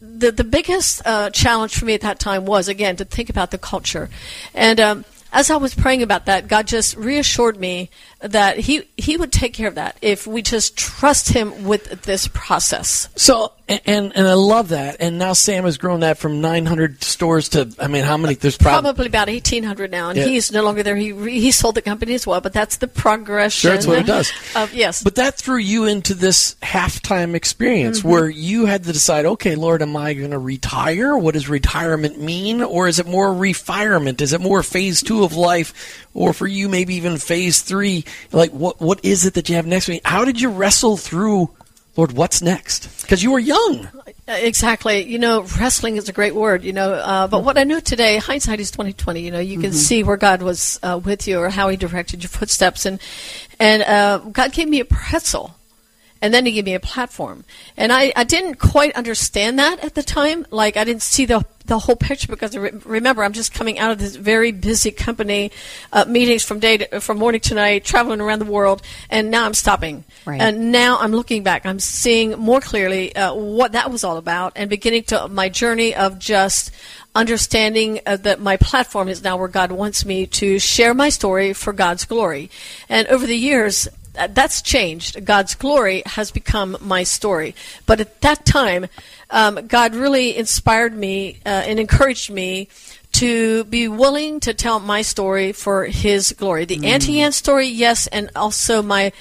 the 0.00 0.32
the 0.32 0.44
biggest 0.44 1.02
uh, 1.04 1.30
challenge 1.30 1.78
for 1.78 1.84
me 1.84 1.94
at 1.94 2.00
that 2.02 2.18
time 2.18 2.44
was 2.44 2.68
again 2.68 2.96
to 2.96 3.04
think 3.04 3.30
about 3.30 3.50
the 3.50 3.58
culture, 3.58 4.08
and 4.54 4.80
um, 4.80 5.04
as 5.32 5.50
I 5.50 5.56
was 5.56 5.74
praying 5.74 6.02
about 6.02 6.26
that, 6.26 6.48
God 6.48 6.66
just 6.66 6.96
reassured 6.96 7.58
me 7.58 7.90
that 8.20 8.58
he 8.58 8.88
he 8.96 9.16
would 9.16 9.32
take 9.32 9.54
care 9.54 9.68
of 9.68 9.76
that 9.76 9.96
if 10.02 10.26
we 10.26 10.42
just 10.42 10.76
trust 10.76 11.30
Him 11.30 11.64
with 11.64 12.02
this 12.02 12.28
process. 12.28 13.08
So, 13.16 13.52
and, 13.70 13.80
and 13.86 14.12
and 14.16 14.26
I 14.28 14.34
love 14.34 14.68
that. 14.70 14.96
And 15.00 15.18
now 15.18 15.32
Sam 15.32 15.64
has 15.64 15.78
grown 15.78 16.00
that 16.00 16.18
from 16.18 16.40
900 16.42 17.02
stores 17.02 17.48
to, 17.50 17.72
I 17.78 17.86
mean, 17.86 18.04
how 18.04 18.16
many? 18.18 18.34
There's 18.34 18.58
probably. 18.58 18.80
Probably 18.90 19.06
about 19.06 19.28
eighteen 19.28 19.62
hundred 19.62 19.90
now, 19.90 20.10
and 20.10 20.18
Yeah. 20.18 20.26
he's 20.26 20.50
no 20.52 20.62
longer 20.62 20.82
there. 20.82 20.96
He 20.96 21.12
re- 21.12 21.40
he 21.40 21.52
sold 21.52 21.76
the 21.76 21.82
company 21.82 22.14
as 22.14 22.26
well, 22.26 22.40
but 22.40 22.52
that's 22.52 22.76
the 22.78 22.88
progression. 22.88 23.68
Sure, 23.68 23.72
that's 23.72 23.86
what 23.86 23.98
it 23.98 24.06
does. 24.06 24.30
Of 24.56 24.74
yes, 24.74 25.02
But 25.02 25.14
that 25.14 25.36
threw 25.38 25.58
you 25.58 25.84
into 25.86 26.12
this 26.14 26.56
halftime 26.62 27.34
experience 27.34 28.00
Mm-hmm. 28.00 28.08
where 28.08 28.28
you 28.28 28.66
had 28.66 28.84
to 28.84 28.92
decide, 28.92 29.24
okay, 29.26 29.54
Lord, 29.54 29.80
am 29.82 29.96
I 29.96 30.14
going 30.14 30.32
to 30.32 30.38
retire? 30.38 31.16
What 31.16 31.34
does 31.34 31.48
retirement 31.48 32.20
mean? 32.20 32.62
Or 32.62 32.88
is 32.88 32.98
it 32.98 33.06
more 33.06 33.28
refirement? 33.32 34.20
Is 34.20 34.32
it 34.32 34.40
more 34.40 34.62
phase 34.62 35.02
two 35.02 35.22
of 35.24 35.34
life? 35.36 35.72
Or 36.14 36.32
for 36.32 36.46
you, 36.46 36.68
maybe 36.68 36.94
even 36.96 37.16
phase 37.18 37.60
three? 37.62 38.04
Like, 38.32 38.50
what 38.50 38.80
what 38.80 39.04
is 39.04 39.24
it 39.26 39.34
that 39.34 39.48
you 39.48 39.54
have 39.56 39.66
next? 39.66 39.88
Mean, 39.88 40.00
How 40.04 40.24
did 40.24 40.40
you 40.40 40.48
wrestle 40.50 40.96
through, 40.96 41.50
Lord, 41.96 42.12
what's 42.12 42.40
next? 42.40 43.02
Because 43.02 43.22
you 43.22 43.32
were 43.32 43.38
young. 43.38 43.86
Uh, 43.86 44.12
Exactly. 44.28 45.02
You 45.02 45.18
know, 45.18 45.42
wrestling 45.58 45.96
is 45.96 46.08
a 46.08 46.12
great 46.12 46.36
word. 46.36 46.62
You 46.62 46.72
know, 46.72 46.92
uh, 46.92 47.26
but 47.26 47.42
what 47.42 47.58
I 47.58 47.64
know 47.64 47.80
today, 47.80 48.18
hindsight 48.18 48.60
is 48.60 48.70
twenty 48.70 48.92
twenty. 48.92 49.22
You 49.22 49.32
know, 49.32 49.40
you 49.40 49.58
can 49.58 49.72
see 49.72 50.04
where 50.04 50.16
God 50.16 50.40
was 50.40 50.78
uh, 50.84 51.00
with 51.02 51.26
you 51.26 51.38
or 51.40 51.48
how 51.48 51.68
He 51.68 51.76
directed 51.76 52.22
your 52.22 52.30
footsteps, 52.30 52.86
and 52.86 53.00
and 53.58 53.82
uh, 53.82 54.18
God 54.18 54.52
gave 54.52 54.68
me 54.68 54.78
a 54.78 54.84
pretzel, 54.84 55.56
and 56.22 56.32
then 56.32 56.46
He 56.46 56.52
gave 56.52 56.64
me 56.64 56.74
a 56.74 56.80
platform, 56.80 57.44
and 57.76 57.92
I, 57.92 58.12
I 58.16 58.24
didn't 58.24 58.56
quite 58.56 58.94
understand 58.94 59.58
that 59.58 59.84
at 59.84 59.94
the 59.94 60.02
time. 60.02 60.46
Like 60.50 60.76
I 60.76 60.84
didn't 60.84 61.02
see 61.02 61.26
the 61.26 61.44
the 61.66 61.78
whole 61.78 61.96
picture 61.96 62.26
because 62.26 62.56
re- 62.56 62.72
remember 62.84 63.22
I'm 63.22 63.32
just 63.32 63.54
coming 63.54 63.78
out 63.78 63.92
of 63.92 63.98
this 63.98 64.16
very 64.16 64.50
busy 64.50 64.90
company, 64.90 65.52
uh, 65.92 66.04
meetings 66.06 66.44
from 66.44 66.58
day 66.58 66.78
to, 66.78 67.00
from 67.00 67.18
morning 67.18 67.40
to 67.42 67.54
night, 67.54 67.84
traveling 67.84 68.20
around 68.20 68.40
the 68.40 68.44
world, 68.44 68.82
and 69.08 69.30
now 69.30 69.46
I'm 69.46 69.54
stopping. 69.54 70.04
Right. 70.26 70.40
And 70.40 70.72
now 70.72 70.98
I'm 70.98 71.12
looking 71.12 71.42
back. 71.42 71.64
I'm 71.64 71.78
seeing 71.78 72.32
more 72.32 72.60
clearly 72.60 73.14
uh, 73.14 73.34
what 73.34 73.72
that 73.72 73.90
was 73.90 74.04
all 74.04 74.16
about, 74.16 74.52
and 74.56 74.68
beginning 74.68 75.04
to 75.04 75.28
my 75.28 75.48
journey 75.48 75.94
of 75.94 76.18
just 76.18 76.72
understanding 77.14 78.00
uh, 78.06 78.16
that 78.16 78.40
my 78.40 78.56
platform 78.56 79.08
is 79.08 79.22
now 79.22 79.36
where 79.36 79.48
God 79.48 79.72
wants 79.72 80.04
me 80.04 80.26
to 80.26 80.58
share 80.58 80.94
my 80.94 81.08
story 81.08 81.52
for 81.52 81.72
God's 81.72 82.04
glory. 82.04 82.50
And 82.88 83.08
over 83.08 83.26
the 83.26 83.36
years, 83.36 83.88
that's 84.12 84.62
changed. 84.62 85.24
God's 85.24 85.54
glory 85.54 86.02
has 86.06 86.30
become 86.30 86.76
my 86.80 87.02
story. 87.02 87.54
But 87.86 88.00
at 88.00 88.20
that 88.22 88.44
time, 88.44 88.86
um, 89.30 89.66
God 89.66 89.94
really 89.94 90.36
inspired 90.36 90.96
me 90.96 91.38
uh, 91.46 91.48
and 91.48 91.78
encouraged 91.78 92.30
me 92.30 92.68
to 93.12 93.64
be 93.64 93.88
willing 93.88 94.40
to 94.40 94.54
tell 94.54 94.80
my 94.80 95.02
story 95.02 95.52
for 95.52 95.84
His 95.84 96.32
glory. 96.32 96.64
The 96.64 96.86
Auntie 96.86 97.20
Anne 97.20 97.32
story, 97.32 97.66
yes, 97.66 98.06
and 98.06 98.30
also 98.36 98.82
my 98.82 99.12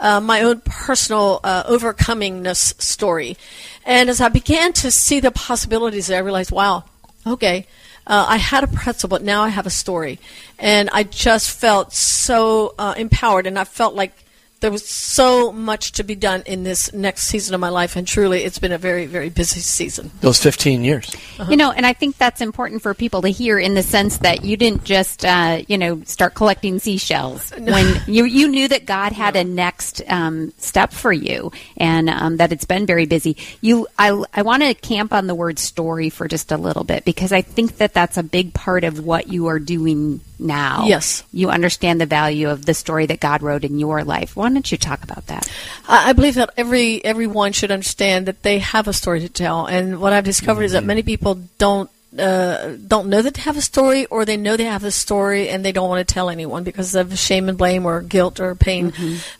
uh, 0.00 0.20
my 0.20 0.42
own 0.42 0.60
personal 0.60 1.40
uh, 1.42 1.64
overcomingness 1.64 2.80
story. 2.80 3.36
And 3.84 4.08
as 4.08 4.20
I 4.20 4.28
began 4.28 4.72
to 4.74 4.90
see 4.90 5.18
the 5.18 5.32
possibilities, 5.32 6.10
I 6.10 6.18
realized, 6.18 6.52
wow, 6.52 6.84
okay, 7.26 7.66
uh, 8.06 8.26
I 8.28 8.36
had 8.36 8.62
a 8.62 8.68
pretzel, 8.68 9.08
but 9.08 9.22
now 9.22 9.42
I 9.42 9.48
have 9.48 9.66
a 9.66 9.70
story. 9.70 10.20
And 10.58 10.88
I 10.92 11.02
just 11.02 11.50
felt 11.50 11.92
so 11.92 12.74
uh, 12.78 12.94
empowered, 12.96 13.46
and 13.46 13.58
I 13.58 13.64
felt 13.64 13.94
like 13.94 14.12
there 14.60 14.70
was 14.70 14.86
so 14.86 15.52
much 15.52 15.92
to 15.92 16.02
be 16.02 16.16
done 16.16 16.42
in 16.44 16.64
this 16.64 16.92
next 16.92 17.24
season 17.24 17.54
of 17.54 17.60
my 17.60 17.68
life. 17.68 17.94
And 17.94 18.06
truly, 18.06 18.42
it's 18.42 18.58
been 18.58 18.72
a 18.72 18.78
very, 18.78 19.06
very 19.06 19.28
busy 19.30 19.60
season. 19.60 20.10
Those 20.20 20.42
15 20.42 20.84
years. 20.84 21.14
You 21.48 21.56
know, 21.56 21.70
and 21.70 21.86
I 21.86 21.92
think 21.92 22.18
that's 22.18 22.40
important 22.40 22.82
for 22.82 22.94
people 22.94 23.22
to 23.22 23.28
hear 23.28 23.58
in 23.58 23.74
the 23.74 23.82
sense 23.82 24.18
that 24.18 24.44
you 24.44 24.56
didn't 24.56 24.84
just, 24.84 25.24
uh, 25.24 25.62
you 25.68 25.78
know, 25.78 26.02
start 26.04 26.34
collecting 26.34 26.78
seashells 26.80 27.50
when 27.58 28.02
you 28.06 28.24
you 28.24 28.48
knew 28.48 28.68
that 28.68 28.86
God 28.86 29.12
had 29.12 29.36
a 29.36 29.44
next 29.44 30.02
um, 30.08 30.52
step 30.58 30.92
for 30.92 31.12
you, 31.12 31.52
and 31.76 32.08
um, 32.10 32.36
that 32.38 32.52
it's 32.52 32.64
been 32.64 32.86
very 32.86 33.06
busy. 33.06 33.36
You, 33.60 33.86
I, 33.98 34.22
I 34.34 34.42
want 34.42 34.62
to 34.62 34.74
camp 34.74 35.12
on 35.12 35.26
the 35.26 35.34
word 35.34 35.58
story 35.58 36.10
for 36.10 36.26
just 36.26 36.50
a 36.50 36.56
little 36.56 36.84
bit 36.84 37.04
because 37.04 37.32
I 37.32 37.42
think 37.42 37.76
that 37.76 37.94
that's 37.94 38.16
a 38.16 38.22
big 38.22 38.54
part 38.54 38.84
of 38.84 39.04
what 39.04 39.28
you 39.28 39.46
are 39.46 39.58
doing 39.58 40.20
now. 40.38 40.86
Yes. 40.86 41.24
You 41.32 41.50
understand 41.50 42.00
the 42.00 42.06
value 42.06 42.48
of 42.48 42.66
the 42.66 42.74
story 42.74 43.06
that 43.06 43.20
God 43.20 43.42
wrote 43.42 43.64
in 43.64 43.78
your 43.78 44.04
life. 44.04 44.36
Why 44.36 44.48
don't 44.50 44.70
you 44.70 44.78
talk 44.78 45.02
about 45.02 45.26
that? 45.26 45.50
I 45.88 46.12
believe 46.12 46.34
that 46.34 46.50
every 46.56 47.04
everyone 47.04 47.52
should 47.52 47.70
understand 47.70 48.26
that 48.26 48.42
they 48.42 48.58
have 48.58 48.88
a 48.88 48.92
story 48.92 49.20
to 49.20 49.28
tell, 49.28 49.66
and 49.66 50.00
what 50.00 50.12
I've 50.12 50.24
discovered 50.24 50.62
is 50.62 50.72
that 50.72 50.80
mm-hmm. 50.80 50.86
many 50.88 51.02
people 51.02 51.40
don't 51.58 51.90
uh, 52.16 52.76
don't 52.86 53.08
know 53.08 53.20
that 53.20 53.34
they 53.34 53.42
have 53.42 53.56
a 53.56 53.62
story, 53.62 54.06
or 54.06 54.24
they 54.24 54.36
know 54.36 54.56
they 54.56 54.64
have 54.64 54.84
a 54.84 54.90
story 54.90 55.48
and 55.48 55.64
they 55.64 55.72
don't 55.72 55.88
want 55.88 56.06
to 56.06 56.14
tell 56.14 56.30
anyone 56.30 56.64
because 56.64 56.94
of 56.94 57.18
shame 57.18 57.48
and 57.48 57.58
blame, 57.58 57.84
or 57.84 58.00
guilt, 58.00 58.40
or 58.40 58.54
pain. 58.54 58.92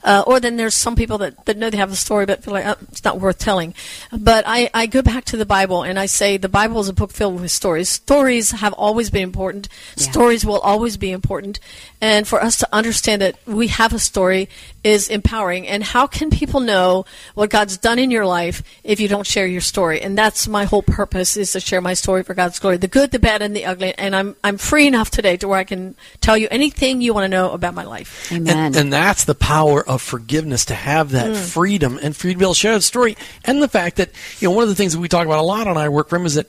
Uh, 0.04 0.22
or 0.26 0.38
then 0.40 0.56
there's 0.56 0.74
some 0.74 0.94
people 0.94 1.18
that, 1.18 1.44
that 1.46 1.56
know 1.56 1.70
they 1.70 1.78
have 1.78 1.92
a 1.92 1.96
story 1.96 2.26
but 2.26 2.44
feel 2.44 2.54
like 2.54 2.66
oh, 2.66 2.76
it's 2.90 3.04
not 3.04 3.20
worth 3.20 3.38
telling. 3.38 3.74
But 4.12 4.44
I, 4.46 4.68
I 4.74 4.86
go 4.86 5.02
back 5.02 5.24
to 5.26 5.36
the 5.36 5.46
Bible 5.46 5.82
and 5.82 5.98
I 5.98 6.06
say 6.06 6.36
the 6.36 6.48
Bible 6.48 6.80
is 6.80 6.88
a 6.88 6.92
book 6.92 7.10
filled 7.12 7.40
with 7.40 7.50
stories. 7.50 7.88
Stories 7.88 8.50
have 8.50 8.74
always 8.74 9.10
been 9.10 9.22
important. 9.22 9.68
Yeah. 9.96 10.10
Stories 10.10 10.44
will 10.44 10.58
always 10.60 10.96
be 10.96 11.10
important. 11.10 11.60
And 12.00 12.28
for 12.28 12.42
us 12.42 12.56
to 12.58 12.68
understand 12.72 13.22
that 13.22 13.36
we 13.46 13.68
have 13.68 13.92
a 13.92 13.98
story 13.98 14.48
is 14.84 15.08
empowering. 15.08 15.66
And 15.66 15.82
how 15.82 16.06
can 16.06 16.30
people 16.30 16.60
know 16.60 17.04
what 17.34 17.50
God's 17.50 17.76
done 17.76 17.98
in 17.98 18.10
your 18.10 18.26
life 18.26 18.62
if 18.84 19.00
you 19.00 19.08
don't 19.08 19.26
share 19.26 19.46
your 19.46 19.60
story? 19.60 20.00
And 20.00 20.16
that's 20.16 20.46
my 20.46 20.64
whole 20.64 20.82
purpose 20.82 21.36
is 21.36 21.52
to 21.52 21.60
share 21.60 21.80
my 21.80 21.94
story 21.94 22.22
for 22.22 22.34
God's 22.34 22.57
glory, 22.58 22.76
the 22.76 22.88
good, 22.88 23.10
the 23.10 23.18
bad, 23.18 23.42
and 23.42 23.54
the 23.54 23.64
ugly. 23.64 23.94
And 23.96 24.14
I'm 24.14 24.36
I'm 24.42 24.58
free 24.58 24.86
enough 24.86 25.10
today 25.10 25.36
to 25.38 25.48
where 25.48 25.58
I 25.58 25.64
can 25.64 25.96
tell 26.20 26.36
you 26.36 26.48
anything 26.50 27.00
you 27.00 27.14
want 27.14 27.24
to 27.24 27.28
know 27.28 27.52
about 27.52 27.74
my 27.74 27.84
life. 27.84 28.32
Amen. 28.32 28.56
And, 28.56 28.76
and 28.76 28.92
that's 28.92 29.24
the 29.24 29.34
power 29.34 29.86
of 29.86 30.02
forgiveness 30.02 30.64
to 30.66 30.74
have 30.74 31.10
that 31.10 31.30
mm. 31.30 31.36
freedom 31.36 31.98
and 32.02 32.16
for 32.16 32.28
you 32.28 32.34
to 32.34 32.38
be 32.38 32.44
able 32.44 32.54
to 32.54 32.60
share 32.60 32.74
the 32.74 32.82
story. 32.82 33.16
And 33.44 33.62
the 33.62 33.68
fact 33.68 33.96
that, 33.96 34.10
you 34.40 34.48
know, 34.48 34.54
one 34.54 34.62
of 34.62 34.68
the 34.68 34.74
things 34.74 34.92
that 34.92 35.00
we 35.00 35.08
talk 35.08 35.26
about 35.26 35.38
a 35.38 35.42
lot 35.42 35.66
on 35.66 35.76
our 35.76 35.90
Work 35.90 36.08
For 36.08 36.16
Him 36.16 36.26
is 36.26 36.34
that 36.34 36.46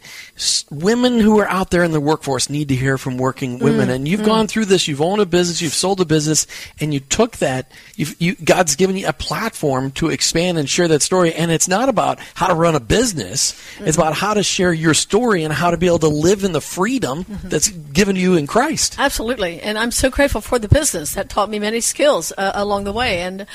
women 0.70 1.20
who 1.20 1.40
are 1.40 1.48
out 1.48 1.72
there 1.72 1.84
in 1.84 1.92
the 1.92 2.00
workforce 2.00 2.50
need 2.50 2.70
to 2.70 2.76
hear 2.76 2.98
from 2.98 3.18
working 3.18 3.60
mm. 3.60 3.64
women. 3.64 3.90
And 3.90 4.08
you've 4.08 4.22
mm. 4.22 4.26
gone 4.26 4.48
through 4.48 4.66
this, 4.66 4.88
you've 4.88 5.02
owned 5.02 5.22
a 5.22 5.26
business, 5.26 5.62
you've 5.62 5.74
sold 5.74 6.02
a 6.02 6.06
business, 6.06 6.48
and 6.80 6.94
you 6.94 7.00
took 7.00 7.38
that, 7.38 7.72
you've, 7.96 8.16
you, 8.20 8.36
God's 8.36 8.76
given 8.76 8.98
you 8.98 9.08
a 9.08 9.14
platform 9.14 9.92
to 9.92 10.10
expand 10.10 10.58
and 10.58 10.70
share 10.70 10.88
that 10.88 11.02
story. 11.02 11.34
And 11.34 11.52
it's 11.52 11.68
not 11.68 11.90
about 11.90 12.20
how 12.34 12.48
to 12.48 12.56
run 12.56 12.76
a 12.76 12.80
business, 12.80 13.60
it's 13.80 13.98
about 13.98 14.14
how 14.14 14.34
to 14.34 14.44
share 14.44 14.74
your 14.74 14.94
story 14.94 15.44
and 15.44 15.54
how 15.54 15.72
to 15.72 15.78
be 15.78 15.88
able 15.88 15.99
to 16.00 16.08
live 16.08 16.44
in 16.44 16.52
the 16.52 16.62
freedom 16.62 17.26
that's 17.44 17.70
given 17.70 18.16
to 18.16 18.22
you 18.22 18.36
in 18.36 18.48
Christ. 18.48 18.96
Absolutely, 18.98 19.62
and 19.62 19.78
I'm 19.78 19.92
so 19.92 20.10
grateful 20.10 20.42
for 20.42 20.60
the 20.60 20.68
business 20.68 21.14
that 21.14 21.30
taught 21.30 21.50
me 21.50 21.60
many 21.60 21.82
skills 21.82 22.32
uh, 22.38 22.52
along 22.56 22.84
the 22.84 22.94
way. 22.94 23.22
And 23.22 23.46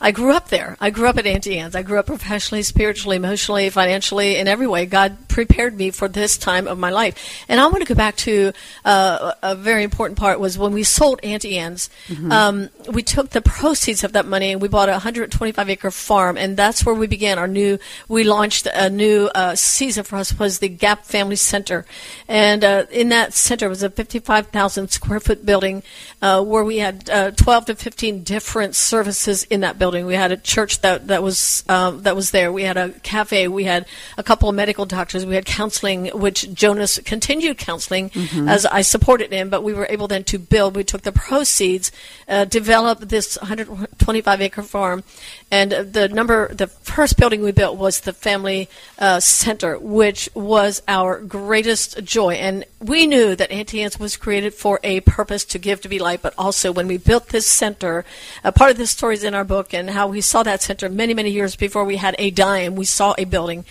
I 0.00 0.10
grew 0.10 0.32
up 0.32 0.48
there. 0.48 0.76
I 0.80 0.90
grew 0.90 1.08
up 1.08 1.18
at 1.18 1.26
Auntie 1.26 1.58
Anne's. 1.58 1.74
I 1.74 1.82
grew 1.82 1.98
up 1.98 2.06
professionally, 2.06 2.62
spiritually, 2.62 3.16
emotionally, 3.16 3.70
financially, 3.70 4.36
in 4.36 4.48
every 4.48 4.66
way. 4.66 4.86
God 4.86 5.28
prepared 5.28 5.76
me 5.76 5.90
for 5.90 6.08
this 6.08 6.36
time 6.36 6.66
of 6.68 6.78
my 6.78 6.90
life. 6.90 7.44
And 7.48 7.60
I 7.60 7.66
want 7.66 7.80
to 7.80 7.88
go 7.88 7.94
back 7.94 8.16
to 8.16 8.52
uh, 8.84 9.32
a 9.42 9.54
very 9.54 9.82
important 9.82 10.18
part 10.18 10.40
was 10.40 10.58
when 10.58 10.72
we 10.72 10.82
sold 10.82 11.20
Auntie 11.22 11.58
Anne's. 11.58 11.90
Um, 12.30 12.68
we 12.92 13.02
took 13.02 13.30
the 13.30 13.42
proceeds 13.42 14.04
of 14.04 14.12
that 14.12 14.26
money 14.26 14.52
and 14.52 14.60
we 14.60 14.68
bought 14.68 14.88
a 14.88 14.92
125 14.92 15.70
acre 15.70 15.90
farm, 15.90 16.36
and 16.36 16.56
that's 16.56 16.84
where 16.84 16.94
we 16.94 17.06
began 17.06 17.38
our 17.38 17.48
new. 17.48 17.78
We 18.08 18.24
launched 18.24 18.66
a 18.72 18.90
new 18.90 19.30
uh, 19.34 19.54
season 19.54 20.04
for 20.04 20.16
us 20.16 20.38
was 20.38 20.58
the 20.58 20.68
Gap 20.68 21.04
Family 21.04 21.36
Center, 21.36 21.84
and 22.28 22.64
uh, 22.64 22.86
in 22.90 23.10
that 23.10 23.34
center 23.34 23.68
was 23.68 23.82
a 23.82 23.90
55,000 23.90 24.88
square 24.90 25.20
foot 25.20 25.44
building 25.44 25.82
uh, 26.22 26.42
where 26.42 26.64
we 26.64 26.78
had 26.78 27.10
uh, 27.10 27.30
12 27.32 27.66
to 27.66 27.74
15 27.74 28.22
different 28.22 28.74
services 28.74 29.44
in 29.44 29.60
that 29.60 29.78
building. 29.78 30.06
We 30.06 30.14
had 30.14 30.32
a 30.32 30.36
church 30.36 30.80
that 30.80 31.08
that 31.08 31.22
was 31.22 31.64
um, 31.68 32.02
that 32.02 32.16
was 32.16 32.30
there. 32.30 32.50
We 32.50 32.62
had 32.62 32.76
a 32.76 32.90
cafe. 33.00 33.48
We 33.48 33.64
had 33.64 33.86
a 34.16 34.22
couple 34.22 34.48
of 34.48 34.54
medical 34.54 34.86
doctors. 34.86 35.26
We 35.26 35.34
had 35.34 35.44
counseling, 35.44 36.06
which 36.06 36.52
Jonas 36.54 36.98
continued 37.04 37.58
counseling 37.58 38.10
as 38.48 38.64
I 38.66 38.82
supported 38.82 39.32
him. 39.32 39.50
But 39.50 39.62
we 39.62 39.72
were 39.72 39.86
able 39.90 40.08
then 40.08 40.24
to 40.24 40.38
build. 40.38 40.76
We 40.76 40.84
took 40.84 41.02
the 41.02 41.12
proceeds, 41.12 41.92
uh, 42.28 42.46
developed 42.46 43.08
this 43.08 43.36
125 43.38 44.40
acre 44.40 44.62
farm, 44.62 45.04
and 45.50 45.72
uh, 45.72 45.82
the 45.82 46.08
number 46.08 46.52
the 46.54 46.66
first 46.66 47.18
building 47.18 47.42
we 47.42 47.52
built 47.52 47.76
was 47.76 48.00
the 48.00 48.12
family 48.12 48.68
uh, 48.98 49.20
center, 49.20 49.78
which 49.78 50.28
was 50.34 50.82
our 50.88 51.20
greatest 51.20 51.83
joy. 51.88 52.34
And 52.34 52.64
we 52.80 53.06
knew 53.06 53.36
that 53.36 53.50
Auntie 53.50 53.82
Anne's 53.82 53.98
was 53.98 54.16
created 54.16 54.54
for 54.54 54.80
a 54.82 55.00
purpose 55.00 55.44
to 55.46 55.58
give 55.58 55.80
to 55.82 55.88
be 55.88 55.98
light, 55.98 56.22
but 56.22 56.34
also 56.38 56.72
when 56.72 56.86
we 56.86 56.96
built 56.96 57.28
this 57.28 57.46
center, 57.46 58.04
a 58.42 58.52
part 58.52 58.70
of 58.70 58.76
this 58.76 58.90
story 58.90 59.14
is 59.14 59.24
in 59.24 59.34
our 59.34 59.44
book, 59.44 59.74
and 59.74 59.90
how 59.90 60.06
we 60.06 60.20
saw 60.20 60.42
that 60.42 60.62
center 60.62 60.88
many 60.88 61.14
many 61.14 61.30
years 61.30 61.56
before 61.56 61.84
we 61.84 61.96
had 61.96 62.14
a 62.18 62.30
dime. 62.30 62.76
We 62.76 62.84
saw 62.84 63.14
a 63.18 63.24
building, 63.24 63.64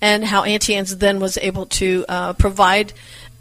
and 0.00 0.24
how 0.24 0.44
Auntie 0.44 0.74
Anne's 0.74 0.96
then 0.98 1.20
was 1.20 1.38
able 1.38 1.66
to 1.66 2.04
uh, 2.08 2.32
provide. 2.34 2.92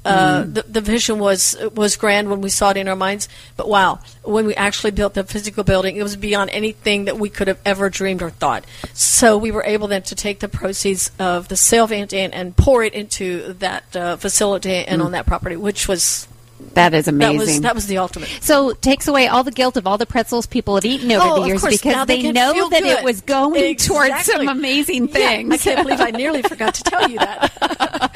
Uh, 0.05 0.43
the, 0.43 0.63
the 0.63 0.81
vision 0.81 1.17
was 1.17 1.57
was 1.73 1.95
grand 1.95 2.29
when 2.29 2.41
we 2.41 2.49
saw 2.49 2.69
it 2.69 2.77
in 2.77 2.87
our 2.87 2.95
minds, 2.95 3.27
but 3.57 3.67
wow, 3.67 3.99
when 4.23 4.45
we 4.45 4.53
actually 4.55 4.91
built 4.91 5.15
the 5.15 5.23
physical 5.23 5.63
building, 5.63 5.97
it 5.97 6.03
was 6.03 6.15
beyond 6.15 6.49
anything 6.51 7.05
that 7.05 7.17
we 7.17 7.29
could 7.29 7.47
have 7.47 7.59
ever 7.65 7.89
dreamed 7.89 8.21
or 8.21 8.29
thought. 8.29 8.65
So 8.93 9.37
we 9.37 9.51
were 9.51 9.63
able 9.63 9.87
then 9.87 10.03
to 10.03 10.15
take 10.15 10.39
the 10.39 10.47
proceeds 10.47 11.11
of 11.17 11.47
the 11.47 11.57
sale 11.57 11.85
of 11.85 11.91
Anne 11.91 12.05
and 12.31 12.55
pour 12.55 12.83
it 12.83 12.93
into 12.93 13.53
that 13.53 13.95
uh, 13.95 14.17
facility 14.17 14.85
and 14.85 15.01
on 15.01 15.11
that 15.11 15.25
property, 15.25 15.55
which 15.55 15.87
was 15.87 16.27
That 16.75 16.93
is 16.93 17.05
that 17.05 17.13
amazing. 17.13 17.37
was 17.39 17.61
that 17.61 17.75
was 17.75 17.87
the 17.87 17.97
ultimate. 17.97 18.29
so 18.41 18.73
takes 18.73 19.07
away 19.07 19.27
all 19.27 19.43
the 19.43 19.51
guilt 19.51 19.75
of 19.77 19.85
all 19.87 19.97
the 19.97 20.05
pretzels 20.05 20.45
people 20.45 20.75
have 20.75 20.85
eaten 20.85 21.11
over 21.11 21.21
Oh, 21.25 21.41
the 21.41 21.47
years 21.47 21.61
course. 21.61 21.73
because 21.77 21.93
Now 21.93 22.05
they 22.05 22.21
they, 22.21 22.31
know 22.31 22.69
that 22.69 22.81
good. 22.83 22.99
it 22.99 23.03
was 23.03 23.21
going 23.21 23.75
towards 23.77 24.23
some 24.23 24.47
amazing 24.47 25.07
Yeah, 25.07 25.13
things. 25.13 25.53
I 25.53 25.57
can't 25.57 25.83
believe 25.85 25.99
I 26.01 26.11
nearly 26.17 26.41
forgot 26.43 26.73
to 26.75 26.83
tell 26.83 27.09
you 27.09 27.17
that. 27.19 28.15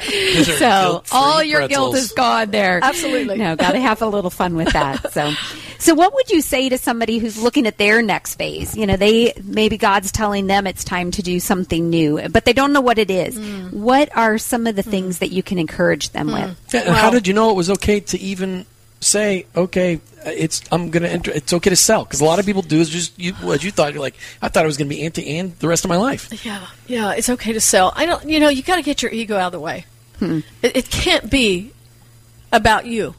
So 0.58 1.02
all 1.12 1.42
your 1.42 1.68
guilt 1.68 1.94
is 1.96 2.12
gone 2.12 2.50
there. 2.50 2.80
Absolutely. 2.82 3.36
No, 3.38 3.56
got 3.56 3.72
to 3.72 3.80
have 3.80 4.02
a 4.02 4.06
little 4.06 4.30
fun 4.30 4.54
with 4.56 4.72
that. 4.72 5.12
So, 5.12 5.32
so 5.80 5.94
what 5.94 6.14
would 6.14 6.30
you 6.30 6.42
say 6.42 6.68
to 6.68 6.78
somebody 6.78 7.18
who's 7.18 7.42
looking 7.42 7.66
at 7.66 7.78
their 7.78 8.02
next 8.02 8.34
phase? 8.34 8.76
You 8.76 8.86
know, 8.86 8.96
they 8.96 9.32
maybe 9.42 9.78
God's 9.78 10.12
telling 10.12 10.46
them 10.46 10.66
it's 10.66 10.84
time 10.84 11.10
to 11.12 11.22
do 11.22 11.40
something 11.40 11.88
new, 11.88 12.20
but 12.28 12.44
they 12.44 12.52
don't 12.52 12.72
know 12.72 12.82
what 12.82 12.98
it 12.98 13.10
is. 13.10 13.38
Mm. 13.38 13.72
What 13.72 14.14
are 14.16 14.38
some 14.38 14.66
of 14.66 14.76
the 14.76 14.82
mm. 14.82 14.90
things 14.90 15.18
that 15.20 15.30
you 15.30 15.42
can 15.42 15.58
encourage 15.58 16.10
them 16.10 16.28
mm. 16.28 16.48
with? 16.48 16.74
Yeah, 16.74 16.82
and 16.82 16.94
how 16.94 17.10
did 17.10 17.26
you 17.26 17.34
know 17.34 17.50
it 17.50 17.56
was 17.56 17.70
okay 17.70 18.00
to 18.00 18.18
even 18.18 18.66
say, 19.00 19.46
okay, 19.56 20.00
it's 20.26 20.62
I'm 20.70 20.90
gonna 20.90 21.08
enter? 21.08 21.30
It's 21.30 21.52
okay 21.54 21.70
to 21.70 21.76
sell 21.76 22.04
because 22.04 22.20
a 22.20 22.24
lot 22.26 22.38
of 22.38 22.44
people 22.44 22.62
do 22.62 22.78
is 22.78 22.90
just 22.90 23.18
you, 23.18 23.32
what 23.34 23.64
you 23.64 23.70
thought. 23.70 23.94
You're 23.94 24.02
like, 24.02 24.16
I 24.42 24.48
thought 24.48 24.64
it 24.64 24.68
was 24.68 24.76
gonna 24.76 24.90
be 24.90 25.02
Auntie 25.02 25.38
Anne 25.38 25.54
the 25.60 25.68
rest 25.68 25.84
of 25.84 25.88
my 25.88 25.96
life. 25.96 26.44
Yeah, 26.44 26.66
yeah, 26.86 27.12
it's 27.12 27.30
okay 27.30 27.54
to 27.54 27.60
sell. 27.60 27.92
I 27.96 28.04
don't, 28.04 28.28
you 28.28 28.38
know, 28.38 28.50
you 28.50 28.62
got 28.62 28.76
to 28.76 28.82
get 28.82 29.02
your 29.02 29.10
ego 29.12 29.36
out 29.36 29.46
of 29.46 29.52
the 29.52 29.60
way. 29.60 29.86
Hmm. 30.18 30.40
It, 30.60 30.76
it 30.76 30.90
can't 30.90 31.30
be 31.30 31.72
about 32.52 32.84
you. 32.86 33.14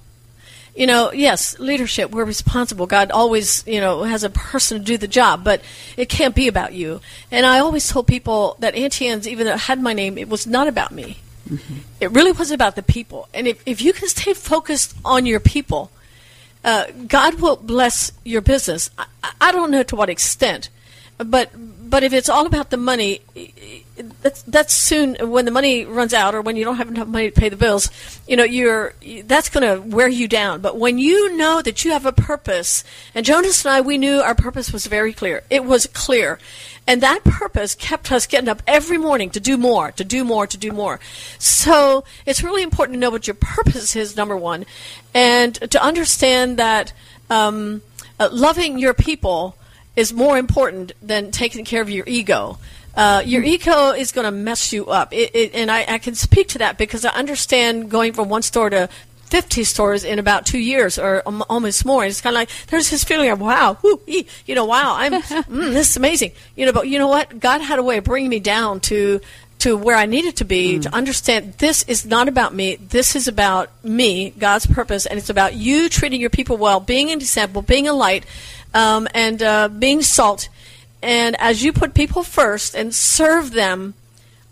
You 0.74 0.88
know, 0.88 1.12
yes, 1.12 1.60
leadership, 1.60 2.12
we're 2.12 2.24
responsible. 2.24 2.88
God 2.88 3.12
always, 3.12 3.66
you 3.68 3.82
know, 3.82 4.04
has 4.04 4.24
a 4.24 4.30
person 4.30 4.78
to 4.78 4.84
do 4.84 4.98
the 4.98 5.08
job, 5.08 5.44
but 5.44 5.62
it 5.98 6.08
can't 6.08 6.34
be 6.34 6.48
about 6.48 6.74
you. 6.74 7.02
And 7.30 7.46
I 7.46 7.60
always 7.60 7.90
told 7.90 8.08
people 8.08 8.56
that 8.60 8.74
Auntie 8.76 9.08
Anne's, 9.08 9.28
even 9.28 9.46
though 9.46 9.54
it 9.54 9.60
had 9.60 9.82
my 9.82 9.92
name, 9.92 10.18
it 10.18 10.30
was 10.30 10.48
not 10.48 10.68
about 10.68 10.92
me. 10.92 11.18
It 12.00 12.12
really 12.12 12.32
was 12.32 12.52
about 12.52 12.76
the 12.76 12.84
people. 12.84 13.28
And 13.34 13.48
if, 13.48 13.62
if 13.66 13.82
you 13.82 13.92
can 13.92 14.08
stay 14.08 14.34
focused 14.34 14.96
on 15.04 15.26
your 15.26 15.42
people, 15.42 15.92
uh, 16.64 16.86
God 17.08 17.42
will 17.42 17.58
bless 17.58 18.12
your 18.24 18.42
business. 18.42 18.90
I, 18.98 19.06
I 19.42 19.52
don't 19.52 19.72
know 19.72 19.84
to 19.84 19.96
what 19.96 20.10
extent, 20.10 20.70
but 21.18 21.50
but 21.90 22.04
if 22.04 22.14
it's 22.14 22.30
all 22.30 22.46
about 22.46 22.70
the 22.70 22.78
money, 22.78 23.22
that's 24.22 24.42
that's 24.44 24.74
soon 24.74 25.16
when 25.20 25.46
the 25.46 25.52
money 25.52 25.86
runs 25.86 26.14
out 26.14 26.36
or 26.36 26.42
when 26.42 26.56
you 26.56 26.64
don't 26.64 26.78
have 26.78 26.90
enough 26.90 27.08
money 27.08 27.30
to 27.30 27.40
pay 27.40 27.50
the 27.50 27.56
bills. 27.56 27.90
You 28.28 28.38
know, 28.38 28.44
you're 28.44 28.94
that's 29.26 29.50
going 29.50 29.68
to 29.68 29.88
wear 29.88 30.08
you 30.08 30.28
down. 30.28 30.62
But 30.62 30.78
when 30.78 30.98
you 30.98 31.36
know 31.38 31.62
that 31.62 31.84
you 31.84 31.92
have 31.92 32.06
a 32.06 32.12
purpose, 32.12 32.84
and 33.16 33.26
Jonas 33.26 33.66
and 33.66 33.74
I, 33.74 33.82
we 33.82 33.98
knew 33.98 34.20
our 34.20 34.36
purpose 34.36 34.72
was 34.72 34.86
very 34.86 35.14
clear. 35.14 35.44
It 35.50 35.66
was 35.66 35.88
clear. 35.88 36.40
And 36.88 37.02
that 37.02 37.24
purpose 37.24 37.76
kept 37.76 38.12
us 38.12 38.26
getting 38.26 38.50
up 38.50 38.64
every 38.66 38.98
morning 38.98 39.30
to 39.32 39.40
do 39.40 39.56
more, 39.56 39.92
to 39.94 40.04
do 40.04 40.24
more, 40.24 40.48
to 40.48 40.58
do 40.58 40.72
more. 40.72 41.00
So 41.38 42.04
it's 42.26 42.44
really 42.44 42.64
important 42.64 42.96
to 42.96 43.00
know 43.00 43.12
what 43.12 43.28
your 43.28 43.36
purpose 43.36 43.96
is, 43.96 44.18
number 44.18 44.36
one, 44.36 44.66
and 45.14 45.54
to 45.56 45.82
understand 45.82 46.58
that 46.58 46.92
um, 47.30 47.84
uh, 48.20 48.30
loving 48.32 48.80
your 48.80 48.94
people 48.94 49.56
is 49.96 50.14
more 50.14 50.38
important 50.38 50.92
than 51.02 51.32
taking 51.32 51.66
care 51.66 51.82
of 51.82 51.90
your 51.90 52.06
ego. 52.08 52.58
Uh, 52.96 53.22
your 53.26 53.44
ego 53.44 53.92
is 53.92 54.12
going 54.12 54.26
to 54.26 54.32
mess 54.32 54.74
you 54.74 54.88
up. 54.88 55.14
It, 55.14 55.32
it, 55.34 55.56
and 55.56 55.72
I, 55.72 55.86
I 55.88 55.98
can 55.98 56.16
speak 56.16 56.50
to 56.50 56.58
that 56.60 56.78
because 56.78 57.06
I 57.06 57.12
understand 57.12 57.90
going 57.90 58.14
from 58.14 58.30
one 58.30 58.42
store 58.42 58.70
to 58.70 58.90
50 59.32 59.64
stores 59.64 60.04
in 60.04 60.20
about 60.20 60.46
two 60.46 60.60
years 60.60 61.00
or 61.00 61.24
um, 61.26 61.44
almost 61.50 61.86
more. 61.86 62.04
It's 62.06 62.20
kind 62.20 62.36
of 62.36 62.40
like 62.40 62.50
there's 62.68 62.90
this 62.90 63.06
feeling 63.06 63.30
of 63.30 63.40
wow, 63.40 63.78
whoo, 63.82 64.02
ee, 64.06 64.26
you 64.46 64.56
know, 64.56 64.66
wow, 64.66 64.96
I'm 64.98 65.14
mm, 65.22 65.72
this 65.72 65.92
is 65.92 65.98
amazing, 65.98 66.34
you 66.56 66.66
know. 66.66 66.74
But 66.74 66.90
you 66.90 67.00
know 67.00 67.08
what? 67.08 67.40
God 67.40 67.62
had 67.62 67.80
a 67.80 67.84
way 67.84 67.98
of 67.98 68.04
bringing 68.04 68.30
me 68.30 68.42
down 68.42 68.82
to 68.82 69.22
to 69.60 69.78
where 69.78 69.96
I 69.96 70.06
needed 70.06 70.38
to 70.38 70.44
be 70.44 70.80
to 70.80 70.94
understand 70.94 71.54
this 71.60 71.84
is 71.84 72.04
not 72.04 72.28
about 72.28 72.54
me. 72.54 72.76
This 72.78 73.16
is 73.16 73.28
about 73.28 73.70
me, 73.86 74.32
God's 74.32 74.66
purpose, 74.66 75.06
and 75.06 75.18
it's 75.18 75.30
about 75.30 75.54
you 75.54 75.88
treating 75.88 76.20
your 76.20 76.32
people 76.32 76.58
well, 76.58 76.80
being 76.80 77.12
an 77.12 77.20
example, 77.20 77.62
being 77.62 77.88
a 77.88 77.94
light, 77.94 78.26
um, 78.74 79.08
and 79.14 79.42
uh, 79.42 79.70
being 79.70 80.02
salt. 80.02 80.50
And 81.02 81.36
as 81.40 81.64
you 81.64 81.74
put 81.74 81.94
people 81.94 82.24
first 82.24 82.76
and 82.76 82.94
serve 82.94 83.52
them, 83.52 83.96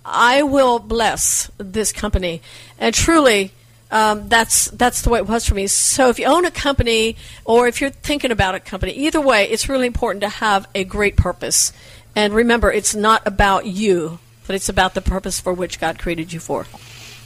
I 0.03 0.43
will 0.43 0.79
bless 0.79 1.51
this 1.57 1.91
company. 1.91 2.41
And 2.79 2.95
truly, 2.95 3.51
um, 3.91 4.29
that's 4.29 4.69
that's 4.71 5.01
the 5.01 5.09
way 5.09 5.19
it 5.19 5.27
was 5.27 5.47
for 5.47 5.55
me. 5.55 5.67
So 5.67 6.09
if 6.09 6.19
you 6.19 6.25
own 6.25 6.45
a 6.45 6.51
company 6.51 7.15
or 7.45 7.67
if 7.67 7.81
you're 7.81 7.89
thinking 7.89 8.31
about 8.31 8.55
a 8.55 8.59
company, 8.59 8.93
either 8.93 9.21
way, 9.21 9.49
it's 9.49 9.69
really 9.69 9.87
important 9.87 10.21
to 10.21 10.29
have 10.29 10.67
a 10.75 10.83
great 10.83 11.15
purpose. 11.15 11.73
And 12.15 12.33
remember, 12.33 12.71
it's 12.71 12.95
not 12.95 13.25
about 13.25 13.65
you, 13.65 14.19
but 14.47 14.55
it's 14.55 14.69
about 14.69 14.93
the 14.93 15.01
purpose 15.01 15.39
for 15.39 15.53
which 15.53 15.79
God 15.79 15.99
created 15.99 16.33
you 16.33 16.39
for. 16.39 16.65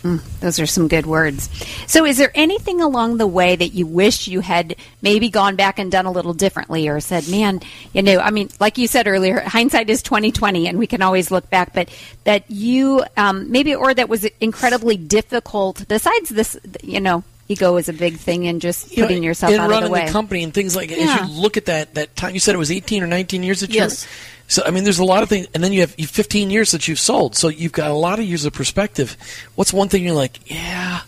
Mm, 0.03 0.21
those 0.41 0.59
are 0.59 0.65
some 0.65 0.89
good 0.89 1.05
words. 1.05 1.49
So, 1.87 2.05
is 2.05 2.17
there 2.17 2.31
anything 2.35 2.81
along 2.81 3.17
the 3.17 3.27
way 3.27 3.55
that 3.55 3.69
you 3.69 3.87
wish 3.87 4.27
you 4.27 4.41
had 4.41 4.75
maybe 5.01 5.29
gone 5.29 5.55
back 5.55 5.79
and 5.79 5.89
done 5.89 6.05
a 6.05 6.11
little 6.11 6.33
differently, 6.33 6.89
or 6.89 6.99
said, 6.99 7.29
"Man, 7.29 7.61
you 7.93 8.01
know"? 8.01 8.19
I 8.19 8.29
mean, 8.29 8.49
like 8.59 8.77
you 8.77 8.87
said 8.87 9.07
earlier, 9.07 9.39
hindsight 9.45 9.89
is 9.89 10.03
twenty 10.03 10.33
twenty, 10.33 10.67
and 10.67 10.77
we 10.77 10.87
can 10.87 11.01
always 11.01 11.31
look 11.31 11.49
back. 11.49 11.73
But 11.73 11.89
that 12.25 12.51
you 12.51 13.05
um, 13.15 13.49
maybe, 13.49 13.75
or 13.75 13.93
that 13.93 14.09
was 14.09 14.25
incredibly 14.41 14.97
difficult. 14.97 15.87
Besides 15.87 16.29
this, 16.29 16.59
you 16.83 16.99
know, 16.99 17.23
ego 17.47 17.77
is 17.77 17.87
a 17.87 17.93
big 17.93 18.17
thing 18.17 18.47
and 18.47 18.61
just 18.61 18.91
you 18.91 19.03
putting 19.03 19.21
know, 19.21 19.27
yourself 19.27 19.53
in 19.53 19.59
out 19.59 19.69
running 19.69 19.83
of 19.83 19.89
the 19.89 19.93
way. 19.93 20.05
the 20.05 20.11
company 20.11 20.43
and 20.43 20.53
things 20.53 20.75
like 20.75 20.89
yeah. 20.89 21.19
as 21.21 21.29
you 21.29 21.41
look 21.41 21.57
at 21.57 21.65
that 21.65 21.93
that 21.95 22.15
time 22.15 22.33
you 22.33 22.39
said 22.39 22.55
it 22.55 22.57
was 22.57 22.71
18 22.71 23.03
or 23.03 23.07
19 23.07 23.43
years 23.43 23.61
that 23.61 23.69
yes. 23.69 24.07
So 24.47 24.63
I 24.65 24.71
mean, 24.71 24.83
there's 24.83 24.99
a 24.99 25.05
lot 25.05 25.23
of 25.23 25.29
things, 25.29 25.47
and 25.53 25.63
then 25.63 25.73
you 25.73 25.81
have 25.81 25.93
15 25.93 26.49
years 26.49 26.71
that 26.71 26.87
you've 26.87 26.99
sold, 26.99 27.35
so 27.35 27.47
you've 27.47 27.71
got 27.71 27.89
a 27.89 27.95
lot 27.95 28.19
of 28.19 28.25
years 28.25 28.45
of 28.45 28.53
perspective. 28.53 29.17
What's 29.55 29.73
one 29.73 29.89
thing 29.89 30.03
you're 30.03 30.13
like, 30.13 30.51
yeah, 30.51 31.01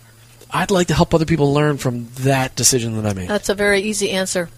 I'd 0.51 0.71
like 0.71 0.87
to 0.87 0.93
help 0.93 1.13
other 1.13 1.25
people 1.25 1.53
learn 1.53 1.77
from 1.77 2.07
that 2.19 2.55
decision 2.55 2.95
that 2.95 3.05
I 3.05 3.13
made? 3.13 3.27
That's 3.27 3.49
a 3.49 3.55
very 3.55 3.81
easy 3.81 4.11
answer. 4.11 4.49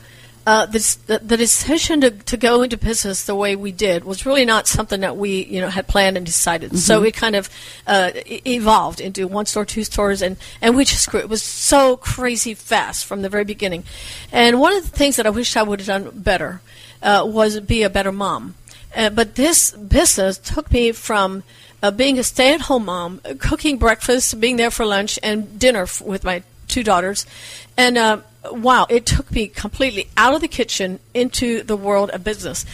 Uh, 0.45 0.65
this, 0.65 0.95
the, 0.95 1.19
the, 1.19 1.35
decision 1.35 1.99
to, 1.99 2.09
to 2.09 2.37
go 2.37 2.61
into 2.61 2.77
business 2.77 3.25
the 3.25 3.35
way 3.35 3.57
we 3.57 3.69
did 3.69 4.05
was 4.05 4.25
really 4.25 4.45
not 4.45 4.65
something 4.65 5.01
that 5.01 5.17
we 5.17 5.43
you 5.43 5.59
know 5.59 5.67
had 5.67 5.85
planned 5.89 6.15
and 6.15 6.25
decided. 6.25 6.69
Mm-hmm. 6.69 6.77
So 6.77 7.03
it 7.03 7.13
kind 7.15 7.35
of 7.35 7.49
uh, 7.85 8.11
evolved 8.15 9.01
into 9.01 9.27
one 9.27 9.45
store, 9.45 9.65
two 9.65 9.83
stores, 9.83 10.21
and, 10.21 10.37
and 10.61 10.77
we 10.77 10.85
just 10.85 11.09
grew. 11.09 11.19
It 11.19 11.27
was 11.27 11.43
so 11.43 11.97
crazy 11.97 12.53
fast 12.53 13.05
from 13.05 13.23
the 13.23 13.29
very 13.29 13.43
beginning. 13.43 13.83
And 14.31 14.61
one 14.61 14.73
of 14.73 14.89
the 14.89 14.97
things 14.97 15.17
that 15.17 15.27
I 15.27 15.31
wish 15.31 15.57
I 15.57 15.63
would 15.63 15.81
have 15.81 15.87
done 15.87 16.17
better 16.17 16.61
uh, 17.01 17.23
was 17.27 17.59
be 17.59 17.83
a 17.83 17.89
better 17.89 18.13
mom. 18.13 18.55
Uh, 18.95 19.09
but 19.09 19.35
this 19.35 19.71
business 19.71 20.37
took 20.37 20.71
me 20.71 20.91
from 20.91 21.43
uh, 21.83 21.91
being 21.91 22.17
a 22.17 22.23
stay-at-home 22.23 22.85
mom, 22.85 23.21
cooking 23.39 23.77
breakfast, 23.77 24.39
being 24.39 24.57
there 24.57 24.71
for 24.71 24.85
lunch 24.85 25.19
and 25.21 25.59
dinner 25.59 25.83
f- 25.83 26.01
with 26.01 26.23
my 26.23 26.43
two 26.67 26.83
daughters, 26.83 27.25
and 27.77 27.97
uh, 27.97 28.19
wow, 28.51 28.85
it 28.89 29.05
took 29.05 29.31
me 29.31 29.47
completely 29.47 30.07
out 30.17 30.33
of 30.33 30.41
the 30.41 30.47
kitchen 30.47 30.99
into 31.17 31.63
the 31.63 31.75
world 31.75 32.09
of 32.11 32.23
business. 32.23 32.65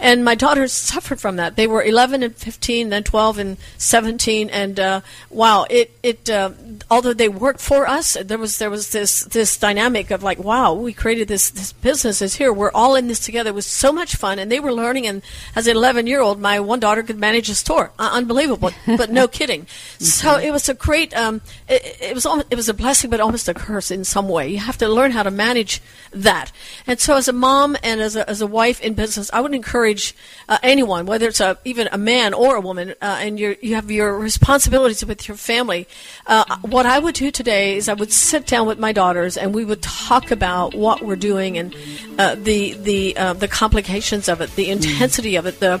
And 0.00 0.24
my 0.24 0.34
daughters 0.34 0.72
suffered 0.72 1.20
from 1.20 1.36
that. 1.36 1.56
They 1.56 1.66
were 1.66 1.82
11 1.82 2.22
and 2.22 2.34
15, 2.34 2.90
then 2.90 3.02
12 3.02 3.38
and 3.38 3.56
17, 3.78 4.48
and 4.50 4.78
uh, 4.78 5.00
wow, 5.28 5.66
it 5.68 5.92
it 6.02 6.30
uh, 6.30 6.52
although 6.90 7.12
they 7.12 7.28
worked 7.28 7.60
for 7.60 7.88
us, 7.88 8.16
there 8.22 8.38
was 8.38 8.58
there 8.58 8.70
was 8.70 8.90
this 8.90 9.24
this 9.24 9.56
dynamic 9.56 10.12
of 10.12 10.22
like, 10.22 10.38
wow, 10.38 10.72
we 10.72 10.92
created 10.92 11.26
this 11.26 11.50
this 11.50 11.72
business 11.72 12.22
is 12.22 12.36
here. 12.36 12.52
We're 12.52 12.70
all 12.72 12.94
in 12.94 13.08
this 13.08 13.18
together. 13.18 13.50
It 13.50 13.54
was 13.54 13.66
so 13.66 13.92
much 13.92 14.14
fun, 14.14 14.38
and 14.38 14.52
they 14.52 14.60
were 14.60 14.72
learning. 14.72 15.06
And 15.08 15.22
as 15.56 15.66
an 15.66 15.76
11 15.76 16.06
year 16.06 16.20
old, 16.20 16.40
my 16.40 16.60
one 16.60 16.78
daughter 16.78 17.02
could 17.02 17.18
manage 17.18 17.48
a 17.48 17.54
store, 17.56 17.90
uh, 17.98 18.10
unbelievable, 18.12 18.70
but 18.86 19.10
no 19.10 19.26
kidding. 19.26 19.66
So 19.98 20.38
it 20.38 20.52
was 20.52 20.68
a 20.68 20.74
great. 20.74 21.14
Um, 21.16 21.40
it, 21.68 21.98
it 22.00 22.14
was 22.14 22.24
almost, 22.24 22.46
it 22.50 22.56
was 22.56 22.68
a 22.68 22.74
blessing, 22.74 23.10
but 23.10 23.20
almost 23.20 23.48
a 23.48 23.54
curse 23.54 23.90
in 23.90 24.04
some 24.04 24.28
way. 24.28 24.48
You 24.48 24.58
have 24.58 24.78
to 24.78 24.88
learn 24.88 25.10
how 25.10 25.24
to 25.24 25.30
manage 25.30 25.82
that. 26.12 26.52
And 26.86 27.00
so, 27.00 27.16
as 27.16 27.26
a 27.26 27.32
mom 27.32 27.76
and 27.88 28.00
as 28.00 28.16
a 28.16 28.28
as 28.28 28.40
a 28.40 28.46
wife 28.46 28.80
in 28.80 28.94
business, 28.94 29.30
I 29.32 29.40
would 29.40 29.54
encourage 29.54 30.14
uh, 30.48 30.58
anyone, 30.62 31.06
whether 31.06 31.26
it's 31.28 31.40
a, 31.40 31.58
even 31.64 31.88
a 31.90 31.98
man 31.98 32.34
or 32.34 32.56
a 32.56 32.60
woman, 32.60 32.90
uh, 33.00 33.18
and 33.20 33.40
you 33.40 33.56
you 33.60 33.74
have 33.74 33.90
your 33.90 34.18
responsibilities 34.18 35.04
with 35.04 35.26
your 35.26 35.36
family. 35.36 35.88
Uh, 36.26 36.44
what 36.60 36.86
I 36.86 36.98
would 36.98 37.14
do 37.14 37.30
today 37.30 37.76
is 37.76 37.88
I 37.88 37.94
would 37.94 38.12
sit 38.12 38.46
down 38.46 38.66
with 38.66 38.78
my 38.78 38.92
daughters 38.92 39.36
and 39.36 39.54
we 39.54 39.64
would 39.64 39.82
talk 39.82 40.30
about 40.30 40.74
what 40.74 41.02
we're 41.02 41.16
doing 41.16 41.56
and 41.56 41.74
uh, 42.18 42.34
the 42.34 42.74
the 42.74 43.16
uh, 43.16 43.32
the 43.32 43.48
complications 43.48 44.28
of 44.28 44.40
it, 44.40 44.54
the 44.54 44.70
intensity 44.70 45.36
of 45.36 45.46
it, 45.46 45.60
the 45.60 45.80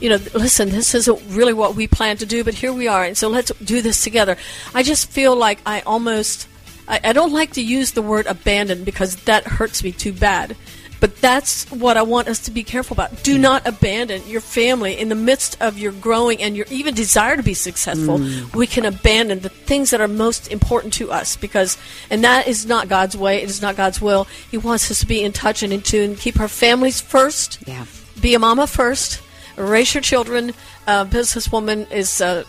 you 0.00 0.08
know, 0.10 0.18
listen, 0.34 0.68
this 0.70 0.94
isn't 0.94 1.20
really 1.28 1.52
what 1.52 1.74
we 1.74 1.88
plan 1.88 2.16
to 2.18 2.26
do, 2.26 2.44
but 2.44 2.54
here 2.54 2.72
we 2.72 2.86
are, 2.86 3.04
and 3.04 3.16
so 3.18 3.28
let's 3.28 3.50
do 3.64 3.82
this 3.82 4.04
together. 4.04 4.36
I 4.72 4.84
just 4.84 5.10
feel 5.10 5.34
like 5.34 5.58
I 5.66 5.80
almost, 5.80 6.46
I, 6.86 7.00
I 7.02 7.12
don't 7.12 7.32
like 7.32 7.54
to 7.54 7.62
use 7.62 7.92
the 7.92 8.02
word 8.02 8.26
abandon 8.26 8.84
because 8.84 9.16
that 9.24 9.44
hurts 9.44 9.82
me 9.82 9.90
too 9.90 10.12
bad. 10.12 10.56
But 11.00 11.16
that's 11.20 11.70
what 11.70 11.96
I 11.96 12.02
want 12.02 12.28
us 12.28 12.40
to 12.40 12.50
be 12.50 12.64
careful 12.64 12.94
about. 12.94 13.22
Do 13.22 13.38
not 13.38 13.66
abandon 13.66 14.22
your 14.26 14.40
family 14.40 14.98
in 14.98 15.08
the 15.08 15.14
midst 15.14 15.60
of 15.60 15.78
your 15.78 15.92
growing 15.92 16.42
and 16.42 16.56
your 16.56 16.66
even 16.70 16.94
desire 16.94 17.36
to 17.36 17.42
be 17.42 17.54
successful. 17.54 18.18
Mm. 18.18 18.54
We 18.54 18.66
can 18.66 18.84
abandon 18.84 19.40
the 19.40 19.48
things 19.48 19.90
that 19.90 20.00
are 20.00 20.08
most 20.08 20.50
important 20.50 20.92
to 20.94 21.10
us 21.10 21.36
because, 21.36 21.78
and 22.10 22.24
that 22.24 22.48
is 22.48 22.66
not 22.66 22.88
God's 22.88 23.16
way. 23.16 23.42
It 23.42 23.48
is 23.48 23.62
not 23.62 23.76
God's 23.76 24.00
will. 24.00 24.26
He 24.50 24.58
wants 24.58 24.90
us 24.90 25.00
to 25.00 25.06
be 25.06 25.22
in 25.22 25.32
touch 25.32 25.62
and 25.62 25.72
in 25.72 25.82
tune. 25.82 26.16
Keep 26.16 26.40
our 26.40 26.48
families 26.48 27.00
first. 27.00 27.58
Yeah. 27.66 27.86
Be 28.20 28.34
a 28.34 28.38
mama 28.38 28.66
first. 28.66 29.22
Raise 29.56 29.94
your 29.94 30.02
children. 30.02 30.52
Uh, 30.86 31.04
businesswoman 31.04 31.90
is 31.92 32.20
uh, 32.20 32.44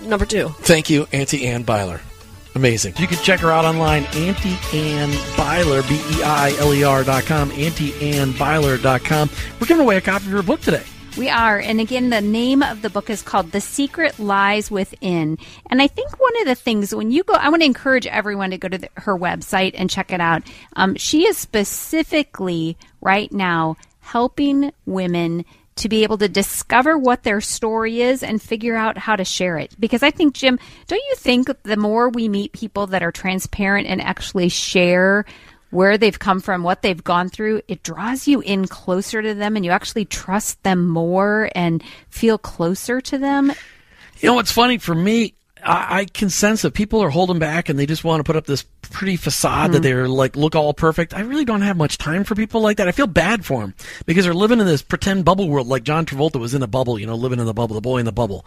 number 0.00 0.24
two. 0.24 0.48
Thank 0.60 0.90
you, 0.90 1.06
Auntie 1.12 1.46
Anne 1.46 1.64
Beiler. 1.64 2.00
Amazing. 2.54 2.94
You 2.98 3.06
can 3.06 3.18
check 3.18 3.40
her 3.40 3.50
out 3.50 3.64
online, 3.64 4.04
Auntie 4.14 4.58
Anne 4.74 5.10
Beiler, 5.36 5.88
B 5.88 5.94
E 5.94 6.22
I 6.22 6.54
L 6.58 6.74
E 6.74 6.84
R 6.84 7.02
dot 7.02 7.24
com, 7.24 7.50
Auntie 7.52 7.94
Anne 8.12 8.32
Beiler 8.32 8.80
dot 8.80 9.02
com. 9.04 9.30
We're 9.58 9.66
giving 9.66 9.82
away 9.82 9.96
a 9.96 10.00
copy 10.02 10.26
of 10.26 10.32
her 10.32 10.42
book 10.42 10.60
today. 10.60 10.84
We 11.16 11.28
are. 11.28 11.58
And 11.58 11.78
again, 11.78 12.08
the 12.08 12.22
name 12.22 12.62
of 12.62 12.80
the 12.80 12.88
book 12.88 13.10
is 13.10 13.20
called 13.20 13.52
The 13.52 13.60
Secret 13.60 14.18
Lies 14.18 14.70
Within. 14.70 15.36
And 15.68 15.82
I 15.82 15.86
think 15.86 16.18
one 16.18 16.40
of 16.40 16.46
the 16.46 16.54
things 16.54 16.94
when 16.94 17.10
you 17.10 17.22
go, 17.22 17.34
I 17.34 17.50
want 17.50 17.60
to 17.60 17.66
encourage 17.66 18.06
everyone 18.06 18.50
to 18.50 18.58
go 18.58 18.68
to 18.68 18.78
the, 18.78 18.88
her 18.96 19.14
website 19.14 19.72
and 19.74 19.90
check 19.90 20.10
it 20.10 20.22
out. 20.22 20.42
Um, 20.74 20.94
she 20.96 21.26
is 21.26 21.36
specifically 21.36 22.78
right 23.02 23.30
now 23.30 23.76
helping 24.00 24.72
women 24.86 25.44
to 25.76 25.88
be 25.88 26.02
able 26.02 26.18
to 26.18 26.28
discover 26.28 26.98
what 26.98 27.22
their 27.22 27.40
story 27.40 28.02
is 28.02 28.22
and 28.22 28.40
figure 28.40 28.76
out 28.76 28.98
how 28.98 29.16
to 29.16 29.24
share 29.24 29.58
it. 29.58 29.74
Because 29.78 30.02
I 30.02 30.10
think, 30.10 30.34
Jim, 30.34 30.58
don't 30.86 31.02
you 31.08 31.14
think 31.16 31.48
the 31.62 31.76
more 31.76 32.08
we 32.08 32.28
meet 32.28 32.52
people 32.52 32.88
that 32.88 33.02
are 33.02 33.12
transparent 33.12 33.86
and 33.86 34.00
actually 34.00 34.48
share 34.48 35.24
where 35.70 35.96
they've 35.96 36.18
come 36.18 36.40
from, 36.40 36.62
what 36.62 36.82
they've 36.82 37.02
gone 37.02 37.30
through, 37.30 37.62
it 37.66 37.82
draws 37.82 38.28
you 38.28 38.40
in 38.40 38.66
closer 38.66 39.22
to 39.22 39.34
them 39.34 39.56
and 39.56 39.64
you 39.64 39.70
actually 39.70 40.04
trust 40.04 40.62
them 40.62 40.86
more 40.86 41.50
and 41.54 41.82
feel 42.10 42.36
closer 42.36 43.00
to 43.00 43.16
them? 43.16 43.50
You 44.20 44.28
know, 44.28 44.34
what's 44.34 44.52
funny 44.52 44.76
for 44.76 44.94
me, 44.94 45.34
I, 45.64 46.00
I 46.00 46.04
can 46.04 46.30
sense 46.30 46.62
that 46.62 46.74
people 46.74 47.02
are 47.02 47.10
holding 47.10 47.38
back 47.38 47.68
and 47.68 47.78
they 47.78 47.86
just 47.86 48.04
want 48.04 48.20
to 48.20 48.24
put 48.24 48.36
up 48.36 48.46
this 48.46 48.64
pretty 48.82 49.16
facade 49.16 49.64
mm-hmm. 49.64 49.72
that 49.74 49.82
they're 49.82 50.08
like 50.08 50.36
look 50.36 50.54
all 50.54 50.74
perfect. 50.74 51.14
I 51.14 51.20
really 51.20 51.44
don't 51.44 51.62
have 51.62 51.76
much 51.76 51.98
time 51.98 52.24
for 52.24 52.34
people 52.34 52.60
like 52.60 52.76
that. 52.76 52.88
I 52.88 52.92
feel 52.92 53.06
bad 53.06 53.44
for 53.44 53.60
them 53.60 53.74
because 54.06 54.24
they're 54.24 54.34
living 54.34 54.60
in 54.60 54.66
this 54.66 54.82
pretend 54.82 55.24
bubble 55.24 55.48
world, 55.48 55.66
like 55.66 55.84
John 55.84 56.06
Travolta 56.06 56.38
was 56.38 56.54
in 56.54 56.62
a 56.62 56.66
bubble, 56.66 56.98
you 56.98 57.06
know, 57.06 57.14
living 57.14 57.40
in 57.40 57.46
the 57.46 57.54
bubble, 57.54 57.74
the 57.74 57.80
boy 57.80 57.98
in 57.98 58.04
the 58.04 58.12
bubble. 58.12 58.44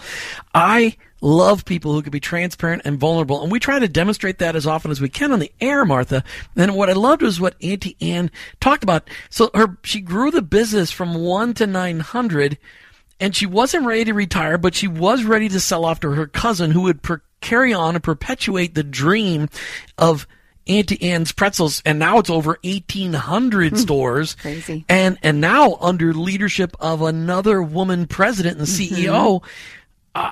I 0.53 0.97
love 1.21 1.65
people 1.65 1.93
who 1.93 2.01
can 2.01 2.11
be 2.11 2.19
transparent 2.19 2.83
and 2.85 2.99
vulnerable, 2.99 3.41
and 3.41 3.51
we 3.51 3.59
try 3.59 3.79
to 3.79 3.87
demonstrate 3.87 4.37
that 4.39 4.55
as 4.55 4.67
often 4.67 4.91
as 4.91 5.01
we 5.01 5.09
can 5.09 5.31
on 5.31 5.39
the 5.39 5.51
air, 5.59 5.85
Martha. 5.85 6.23
And 6.55 6.75
what 6.75 6.89
I 6.89 6.93
loved 6.93 7.21
was 7.21 7.39
what 7.39 7.55
Auntie 7.61 7.97
Anne 8.01 8.29
talked 8.59 8.83
about. 8.83 9.09
So 9.29 9.49
her 9.53 9.77
she 9.83 10.01
grew 10.01 10.31
the 10.31 10.41
business 10.41 10.91
from 10.91 11.15
one 11.15 11.53
to 11.55 11.65
nine 11.65 12.01
hundred 12.01 12.57
and 13.19 13.35
she 13.35 13.45
wasn't 13.45 13.85
ready 13.85 14.05
to 14.05 14.13
retire, 14.13 14.57
but 14.57 14.75
she 14.75 14.87
was 14.87 15.23
ready 15.23 15.49
to 15.49 15.59
sell 15.59 15.85
off 15.85 15.99
to 16.01 16.11
her 16.11 16.27
cousin 16.27 16.71
who 16.71 16.81
would 16.81 17.01
per- 17.01 17.21
carry 17.41 17.73
on 17.73 17.95
and 17.95 18.03
perpetuate 18.03 18.75
the 18.75 18.83
dream 18.83 19.49
of 19.97 20.27
Auntie 20.67 21.01
Anne's 21.01 21.31
Pretzels, 21.31 21.81
and 21.85 21.99
now 21.99 22.17
it's 22.17 22.29
over 22.29 22.57
1,800 22.63 23.71
hmm. 23.71 23.77
stores. 23.77 24.35
Crazy. 24.35 24.83
And, 24.89 25.17
and 25.21 25.39
now 25.39 25.75
under 25.79 26.13
leadership 26.13 26.75
of 26.79 27.01
another 27.01 27.61
woman 27.61 28.07
president 28.07 28.57
and 28.57 28.67
CEO. 28.67 29.41
Mm-hmm. 29.41 29.47
Uh, 30.15 30.31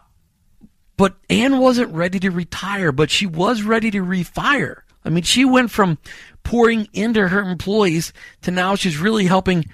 but 0.98 1.16
Anne 1.30 1.60
wasn't 1.60 1.94
ready 1.94 2.20
to 2.20 2.32
retire, 2.32 2.92
but 2.92 3.12
she 3.12 3.28
was 3.28 3.62
ready 3.62 3.92
to 3.92 4.04
refire. 4.04 4.82
I 5.06 5.10
mean, 5.10 5.24
she 5.24 5.46
went 5.46 5.70
from 5.70 5.98
pouring 6.44 6.88
into 6.94 7.28
her 7.28 7.42
employees 7.42 8.14
to 8.42 8.52
now 8.52 8.76
she's 8.76 8.98
really 8.98 9.26
helping 9.26 9.66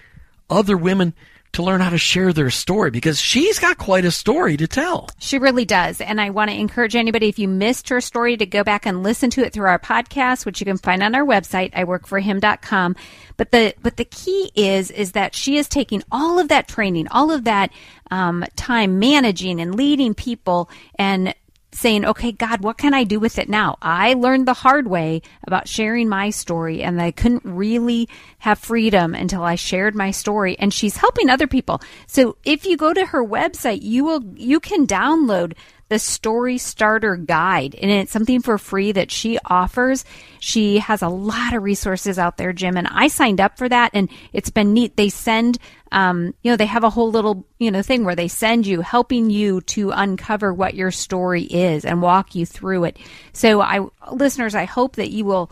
other 0.50 0.76
women 0.76 1.13
to 1.53 1.63
learn 1.63 1.81
how 1.81 1.89
to 1.89 1.97
share 1.97 2.31
their 2.31 2.49
story 2.49 2.91
because 2.91 3.19
she's 3.19 3.59
got 3.59 3.77
quite 3.77 4.05
a 4.05 4.12
story 4.12 4.55
to 4.57 4.67
tell. 4.67 5.09
She 5.19 5.39
really 5.39 5.65
does. 5.65 5.99
And 6.01 6.21
I 6.21 6.29
want 6.29 6.51
to 6.51 6.57
encourage 6.57 6.95
anybody, 6.95 7.27
if 7.27 7.39
you 7.39 7.47
missed 7.47 7.89
her 7.89 8.01
story, 8.01 8.38
to 8.38 8.45
go 8.45 8.63
back 8.63 8.85
and 8.85 9.03
listen 9.03 9.29
to 9.31 9.45
it 9.45 9.53
through 9.53 9.67
our 9.67 9.79
podcast, 9.79 10.45
which 10.45 10.59
you 10.59 10.65
can 10.65 10.77
find 10.77 11.01
on 11.01 11.15
our 11.15 11.25
website, 11.25 11.73
iworkforhim.com. 11.73 12.95
But 13.38 13.51
the, 13.51 13.73
but 13.81 13.97
the 13.97 14.05
key 14.05 14.51
is, 14.55 14.91
is 14.91 15.13
that 15.13 15.33
she 15.33 15.57
is 15.57 15.67
taking 15.67 16.03
all 16.12 16.39
of 16.39 16.49
that 16.49 16.67
training, 16.67 17.07
all 17.09 17.31
of 17.31 17.45
that 17.45 17.71
um, 18.12 18.45
time 18.55 18.99
managing 18.99 19.59
and 19.59 19.75
leading 19.75 20.13
people 20.13 20.69
and 20.97 21.33
saying, 21.71 22.05
okay, 22.05 22.32
God, 22.32 22.62
what 22.62 22.77
can 22.77 22.93
I 22.93 23.03
do 23.03 23.19
with 23.19 23.38
it 23.38 23.49
now? 23.49 23.77
I 23.82 24.13
learned 24.13 24.47
the 24.47 24.53
hard 24.53 24.88
way 24.88 25.21
about 25.45 25.67
sharing 25.67 26.10
my 26.10 26.29
story 26.29 26.82
and 26.82 27.01
I 27.01 27.12
couldn't 27.12 27.45
really 27.45 28.10
have 28.39 28.60
freedom 28.60 29.13
until 29.13 29.43
I 29.43 29.55
shared 29.55 29.95
my 29.95 30.12
story 30.12 30.58
and 30.58 30.73
she's 30.73 30.97
helping 30.97 31.29
other 31.29 31.47
people. 31.47 31.82
So 32.08 32.38
if 32.43 32.65
you 32.65 32.77
go 32.77 32.93
to 32.93 33.05
her 33.05 33.23
website, 33.23 33.82
you 33.82 34.03
will, 34.03 34.23
you 34.36 34.60
can 34.60 34.88
download 34.88 35.53
the 35.89 35.99
Story 35.99 36.58
Starter 36.58 37.15
Guide, 37.15 37.75
and 37.75 37.91
it's 37.91 38.12
something 38.12 38.41
for 38.41 38.58
free 38.58 38.91
that 38.91 39.12
she 39.12 39.39
offers. 39.43 40.06
She 40.39 40.78
has 40.80 41.02
a 41.02 41.10
lot 41.10 41.54
of 41.54 41.63
resources 41.63 42.17
out 42.19 42.38
there, 42.38 42.54
Jim, 42.54 42.78
and 42.78 42.88
I 42.88 43.08
signed 43.08 43.41
up 43.41 43.58
for 43.58 43.67
that, 43.67 43.91
and 43.93 44.10
it's 44.32 44.52
been 44.52 44.73
neat. 44.73 44.95
They 44.95 45.10
send, 45.10 45.58
um, 45.91 46.36
you 46.43 46.52
know, 46.52 46.58
they 46.58 46.67
have 46.67 46.84
a 46.84 46.89
whole 46.89 47.12
little, 47.12 47.45
you 47.58 47.71
know, 47.71 47.82
thing 47.82 48.06
where 48.06 48.15
they 48.15 48.28
send 48.28 48.67
you, 48.67 48.82
helping 48.82 49.30
you 49.30 49.62
to 49.62 49.89
uncover 49.89 50.54
what 50.54 50.75
your 50.75 50.91
story 50.91 51.43
is 51.43 51.86
and 51.86 52.02
walk 52.02 52.36
you 52.36 52.45
through 52.45 52.86
it. 52.86 52.97
So, 53.34 53.60
I, 53.62 53.86
listeners, 54.12 54.56
I 54.56 54.65
hope 54.65 54.95
that 54.97 55.10
you 55.10 55.25
will 55.25 55.52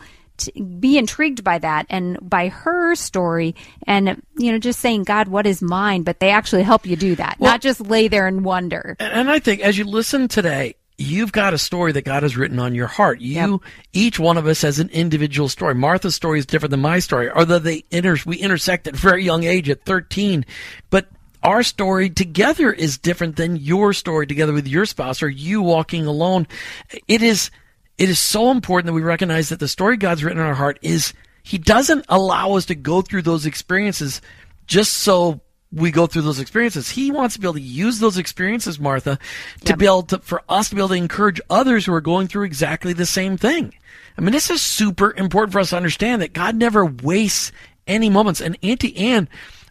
be 0.78 0.98
intrigued 0.98 1.44
by 1.44 1.58
that 1.58 1.86
and 1.88 2.18
by 2.22 2.48
her 2.48 2.94
story 2.94 3.54
and 3.86 4.22
you 4.36 4.52
know 4.52 4.58
just 4.58 4.80
saying 4.80 5.04
god 5.04 5.28
what 5.28 5.46
is 5.46 5.62
mine? 5.62 6.02
But 6.02 6.20
they 6.20 6.30
actually 6.30 6.62
help 6.62 6.86
you 6.86 6.96
do 6.96 7.14
that 7.16 7.36
well, 7.38 7.52
not 7.52 7.60
just 7.60 7.80
lay 7.80 8.08
there 8.08 8.26
and 8.26 8.44
wonder. 8.44 8.96
And 9.00 9.30
i 9.30 9.38
think 9.38 9.60
as 9.60 9.78
you 9.78 9.84
listen 9.84 10.28
today 10.28 10.74
you've 11.00 11.30
got 11.30 11.54
a 11.54 11.58
story 11.58 11.92
that 11.92 12.04
god 12.04 12.22
has 12.22 12.36
written 12.36 12.58
on 12.58 12.74
your 12.74 12.86
heart. 12.86 13.20
You 13.20 13.34
yep. 13.34 13.60
each 13.92 14.18
one 14.18 14.36
of 14.36 14.46
us 14.46 14.62
has 14.62 14.78
an 14.78 14.88
individual 14.90 15.48
story. 15.48 15.74
Martha's 15.74 16.14
story 16.14 16.38
is 16.38 16.46
different 16.46 16.70
than 16.70 16.80
my 16.80 16.98
story 16.98 17.30
although 17.30 17.58
they 17.58 17.84
inter- 17.90 18.16
we 18.26 18.36
intersect 18.36 18.86
at 18.86 18.94
a 18.94 18.98
very 18.98 19.24
young 19.24 19.44
age 19.44 19.68
at 19.68 19.84
13 19.84 20.44
but 20.90 21.06
our 21.42 21.62
story 21.62 22.10
together 22.10 22.72
is 22.72 22.98
different 22.98 23.36
than 23.36 23.56
your 23.56 23.92
story 23.92 24.26
together 24.26 24.52
with 24.52 24.66
your 24.66 24.86
spouse 24.86 25.22
or 25.22 25.28
you 25.28 25.62
walking 25.62 26.06
alone. 26.06 26.46
It 27.06 27.22
is 27.22 27.50
it 27.98 28.08
is 28.08 28.18
so 28.20 28.50
important 28.50 28.86
that 28.86 28.94
we 28.94 29.02
recognize 29.02 29.48
that 29.48 29.60
the 29.60 29.68
story 29.68 29.96
God's 29.96 30.24
written 30.24 30.40
in 30.40 30.46
our 30.46 30.54
heart 30.54 30.78
is 30.82 31.12
He 31.42 31.58
doesn't 31.58 32.06
allow 32.08 32.52
us 32.52 32.66
to 32.66 32.74
go 32.74 33.02
through 33.02 33.22
those 33.22 33.44
experiences 33.44 34.22
just 34.66 34.94
so 34.94 35.40
we 35.72 35.90
go 35.90 36.06
through 36.06 36.22
those 36.22 36.40
experiences. 36.40 36.90
He 36.90 37.10
wants 37.10 37.34
to 37.34 37.40
be 37.40 37.46
able 37.46 37.54
to 37.54 37.60
use 37.60 37.98
those 37.98 38.16
experiences, 38.16 38.80
Martha, 38.80 39.18
to 39.64 39.72
yep. 39.72 39.78
be 39.78 39.84
able 39.84 40.02
to, 40.04 40.18
for 40.18 40.42
us 40.48 40.70
to 40.70 40.74
be 40.74 40.80
able 40.80 40.88
to 40.88 40.94
encourage 40.94 41.40
others 41.50 41.84
who 41.84 41.92
are 41.92 42.00
going 42.00 42.26
through 42.26 42.44
exactly 42.44 42.92
the 42.92 43.04
same 43.04 43.36
thing. 43.36 43.74
I 44.16 44.20
mean, 44.20 44.32
this 44.32 44.50
is 44.50 44.62
super 44.62 45.12
important 45.16 45.52
for 45.52 45.60
us 45.60 45.70
to 45.70 45.76
understand 45.76 46.22
that 46.22 46.32
God 46.32 46.56
never 46.56 46.86
wastes 46.86 47.52
any 47.86 48.08
moments. 48.08 48.40
And 48.40 48.56
Auntie 48.62 48.96
Anne 48.96 49.28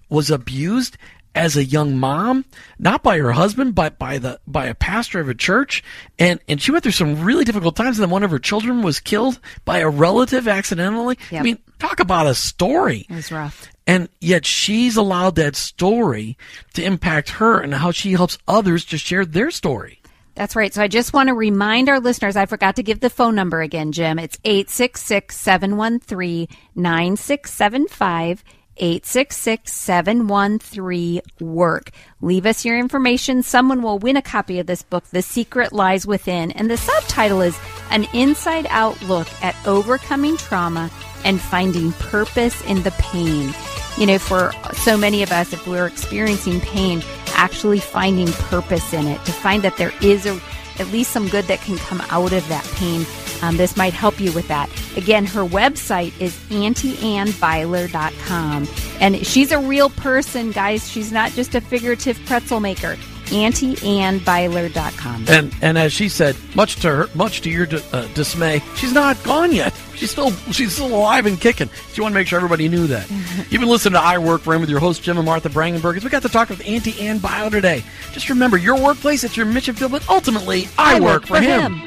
was 0.09 0.29
abused 0.29 0.97
as 1.37 1.55
a 1.55 1.63
young 1.63 1.97
mom, 1.97 2.45
not 2.79 3.03
by 3.03 3.17
her 3.17 3.31
husband, 3.31 3.75
but 3.75 3.97
by 3.97 4.17
the 4.17 4.39
by 4.47 4.65
a 4.65 4.75
pastor 4.75 5.19
of 5.19 5.29
a 5.29 5.35
church, 5.35 5.83
and 6.17 6.39
and 6.47 6.61
she 6.61 6.71
went 6.71 6.83
through 6.83 6.91
some 6.93 7.23
really 7.23 7.43
difficult 7.43 7.75
times. 7.75 7.97
And 7.97 8.03
then 8.03 8.09
one 8.09 8.23
of 8.23 8.31
her 8.31 8.39
children 8.39 8.81
was 8.81 8.99
killed 8.99 9.39
by 9.65 9.79
a 9.79 9.89
relative 9.89 10.47
accidentally. 10.47 11.17
Yep. 11.31 11.39
I 11.39 11.43
mean, 11.43 11.59
talk 11.79 11.99
about 11.99 12.27
a 12.27 12.35
story. 12.35 13.05
It 13.09 13.15
was 13.15 13.31
rough. 13.31 13.69
And 13.85 14.09
yet 14.19 14.45
she's 14.45 14.97
allowed 14.97 15.35
that 15.35 15.55
story 15.55 16.37
to 16.73 16.83
impact 16.83 17.29
her 17.29 17.59
and 17.59 17.73
how 17.73 17.91
she 17.91 18.11
helps 18.11 18.37
others 18.47 18.83
to 18.85 18.97
share 18.97 19.25
their 19.25 19.49
story. 19.49 20.01
That's 20.37 20.55
right. 20.55 20.71
So 20.71 20.83
I 20.83 20.87
just 20.87 21.13
want 21.13 21.29
to 21.29 21.33
remind 21.33 21.89
our 21.89 21.99
listeners, 21.99 22.35
I 22.35 22.45
forgot 22.45 22.75
to 22.75 22.83
give 22.83 22.99
the 22.99 23.09
phone 23.09 23.33
number 23.33 23.61
again, 23.61 23.91
Jim. 23.91 24.19
It's 24.19 24.37
866 24.43 25.35
713 25.35 26.47
9675. 26.75 28.43
866 28.77 29.73
713 29.73 31.21
WORK. 31.39 31.91
Leave 32.21 32.45
us 32.45 32.65
your 32.65 32.77
information. 32.77 33.43
Someone 33.43 33.81
will 33.81 33.99
win 33.99 34.17
a 34.17 34.21
copy 34.21 34.59
of 34.59 34.67
this 34.67 34.83
book, 34.83 35.03
The 35.11 35.21
Secret 35.21 35.73
Lies 35.73 36.07
Within. 36.07 36.51
And 36.51 36.69
the 36.69 36.77
subtitle 36.77 37.41
is 37.41 37.57
An 37.91 38.07
Inside 38.13 38.67
Out 38.69 39.01
Look 39.03 39.27
at 39.43 39.55
Overcoming 39.67 40.37
Trauma 40.37 40.89
and 41.23 41.41
Finding 41.41 41.91
Purpose 41.93 42.61
in 42.63 42.83
the 42.83 42.91
Pain. 42.91 43.53
You 43.97 44.05
know, 44.05 44.19
for 44.19 44.51
so 44.73 44.97
many 44.97 45.23
of 45.23 45.31
us, 45.31 45.53
if 45.53 45.65
we're 45.67 45.87
experiencing 45.87 46.61
pain, 46.61 47.01
actually 47.33 47.79
finding 47.79 48.27
purpose 48.27 48.93
in 48.93 49.07
it, 49.07 49.23
to 49.25 49.31
find 49.31 49.63
that 49.63 49.77
there 49.77 49.93
is 50.01 50.25
a 50.25 50.39
at 50.79 50.87
least 50.87 51.11
some 51.11 51.27
good 51.27 51.45
that 51.45 51.61
can 51.61 51.77
come 51.77 52.01
out 52.09 52.33
of 52.33 52.47
that 52.49 52.63
pain. 52.75 53.05
Um, 53.41 53.57
this 53.57 53.75
might 53.77 53.93
help 53.93 54.19
you 54.19 54.31
with 54.33 54.47
that. 54.47 54.69
Again, 54.95 55.25
her 55.25 55.43
website 55.43 56.19
is 56.19 56.39
auntie.annebeiler.com. 56.51 58.67
And 58.99 59.25
she's 59.25 59.51
a 59.51 59.59
real 59.59 59.89
person, 59.89 60.51
guys. 60.51 60.89
She's 60.89 61.11
not 61.11 61.31
just 61.31 61.55
a 61.55 61.61
figurative 61.61 62.19
pretzel 62.25 62.59
maker. 62.59 62.97
AuntieAnneBeiler.com. 63.27 65.25
And 65.27 65.53
and 65.61 65.77
as 65.77 65.93
she 65.93 66.09
said, 66.09 66.35
much 66.55 66.77
to 66.77 66.89
her, 66.89 67.07
much 67.13 67.41
to 67.41 67.49
your 67.49 67.67
uh, 67.91 68.07
dismay, 68.13 68.61
she's 68.75 68.93
not 68.93 69.21
gone 69.23 69.51
yet. 69.51 69.73
She's 69.95 70.11
still 70.11 70.31
she's 70.51 70.73
still 70.73 70.95
alive 70.95 71.25
and 71.25 71.39
kicking. 71.39 71.69
She 71.93 72.01
wanted 72.01 72.13
to 72.13 72.19
make 72.19 72.27
sure 72.27 72.37
everybody 72.37 72.69
knew 72.69 72.87
that. 72.87 73.09
You've 73.49 73.59
been 73.59 73.69
listening 73.69 73.93
to 73.93 73.99
I 73.99 74.17
Work 74.17 74.41
for 74.41 74.53
Him 74.53 74.61
with 74.61 74.69
your 74.69 74.79
host 74.79 75.03
Jim 75.03 75.17
and 75.17 75.25
Martha 75.25 75.49
Brangenberg. 75.49 75.97
As 75.97 76.03
we 76.03 76.09
got 76.09 76.21
to 76.21 76.29
talk 76.29 76.49
with 76.49 76.65
Auntie 76.65 76.99
Anne 77.05 77.19
Beiler 77.19 77.51
today. 77.51 77.83
Just 78.13 78.29
remember, 78.29 78.57
your 78.57 78.81
workplace, 78.81 79.23
it's 79.23 79.35
your 79.35 79.45
mission 79.45 79.75
field, 79.75 79.91
but 79.91 80.07
ultimately, 80.09 80.67
I, 80.77 80.95
I 80.95 80.99
work, 80.99 81.23
work, 81.23 81.25
for, 81.25 81.41
him. 81.41 81.75
him. 81.75 81.86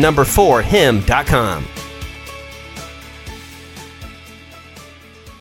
number 0.01 0.25
4 0.25 0.61
him.com. 0.63 1.80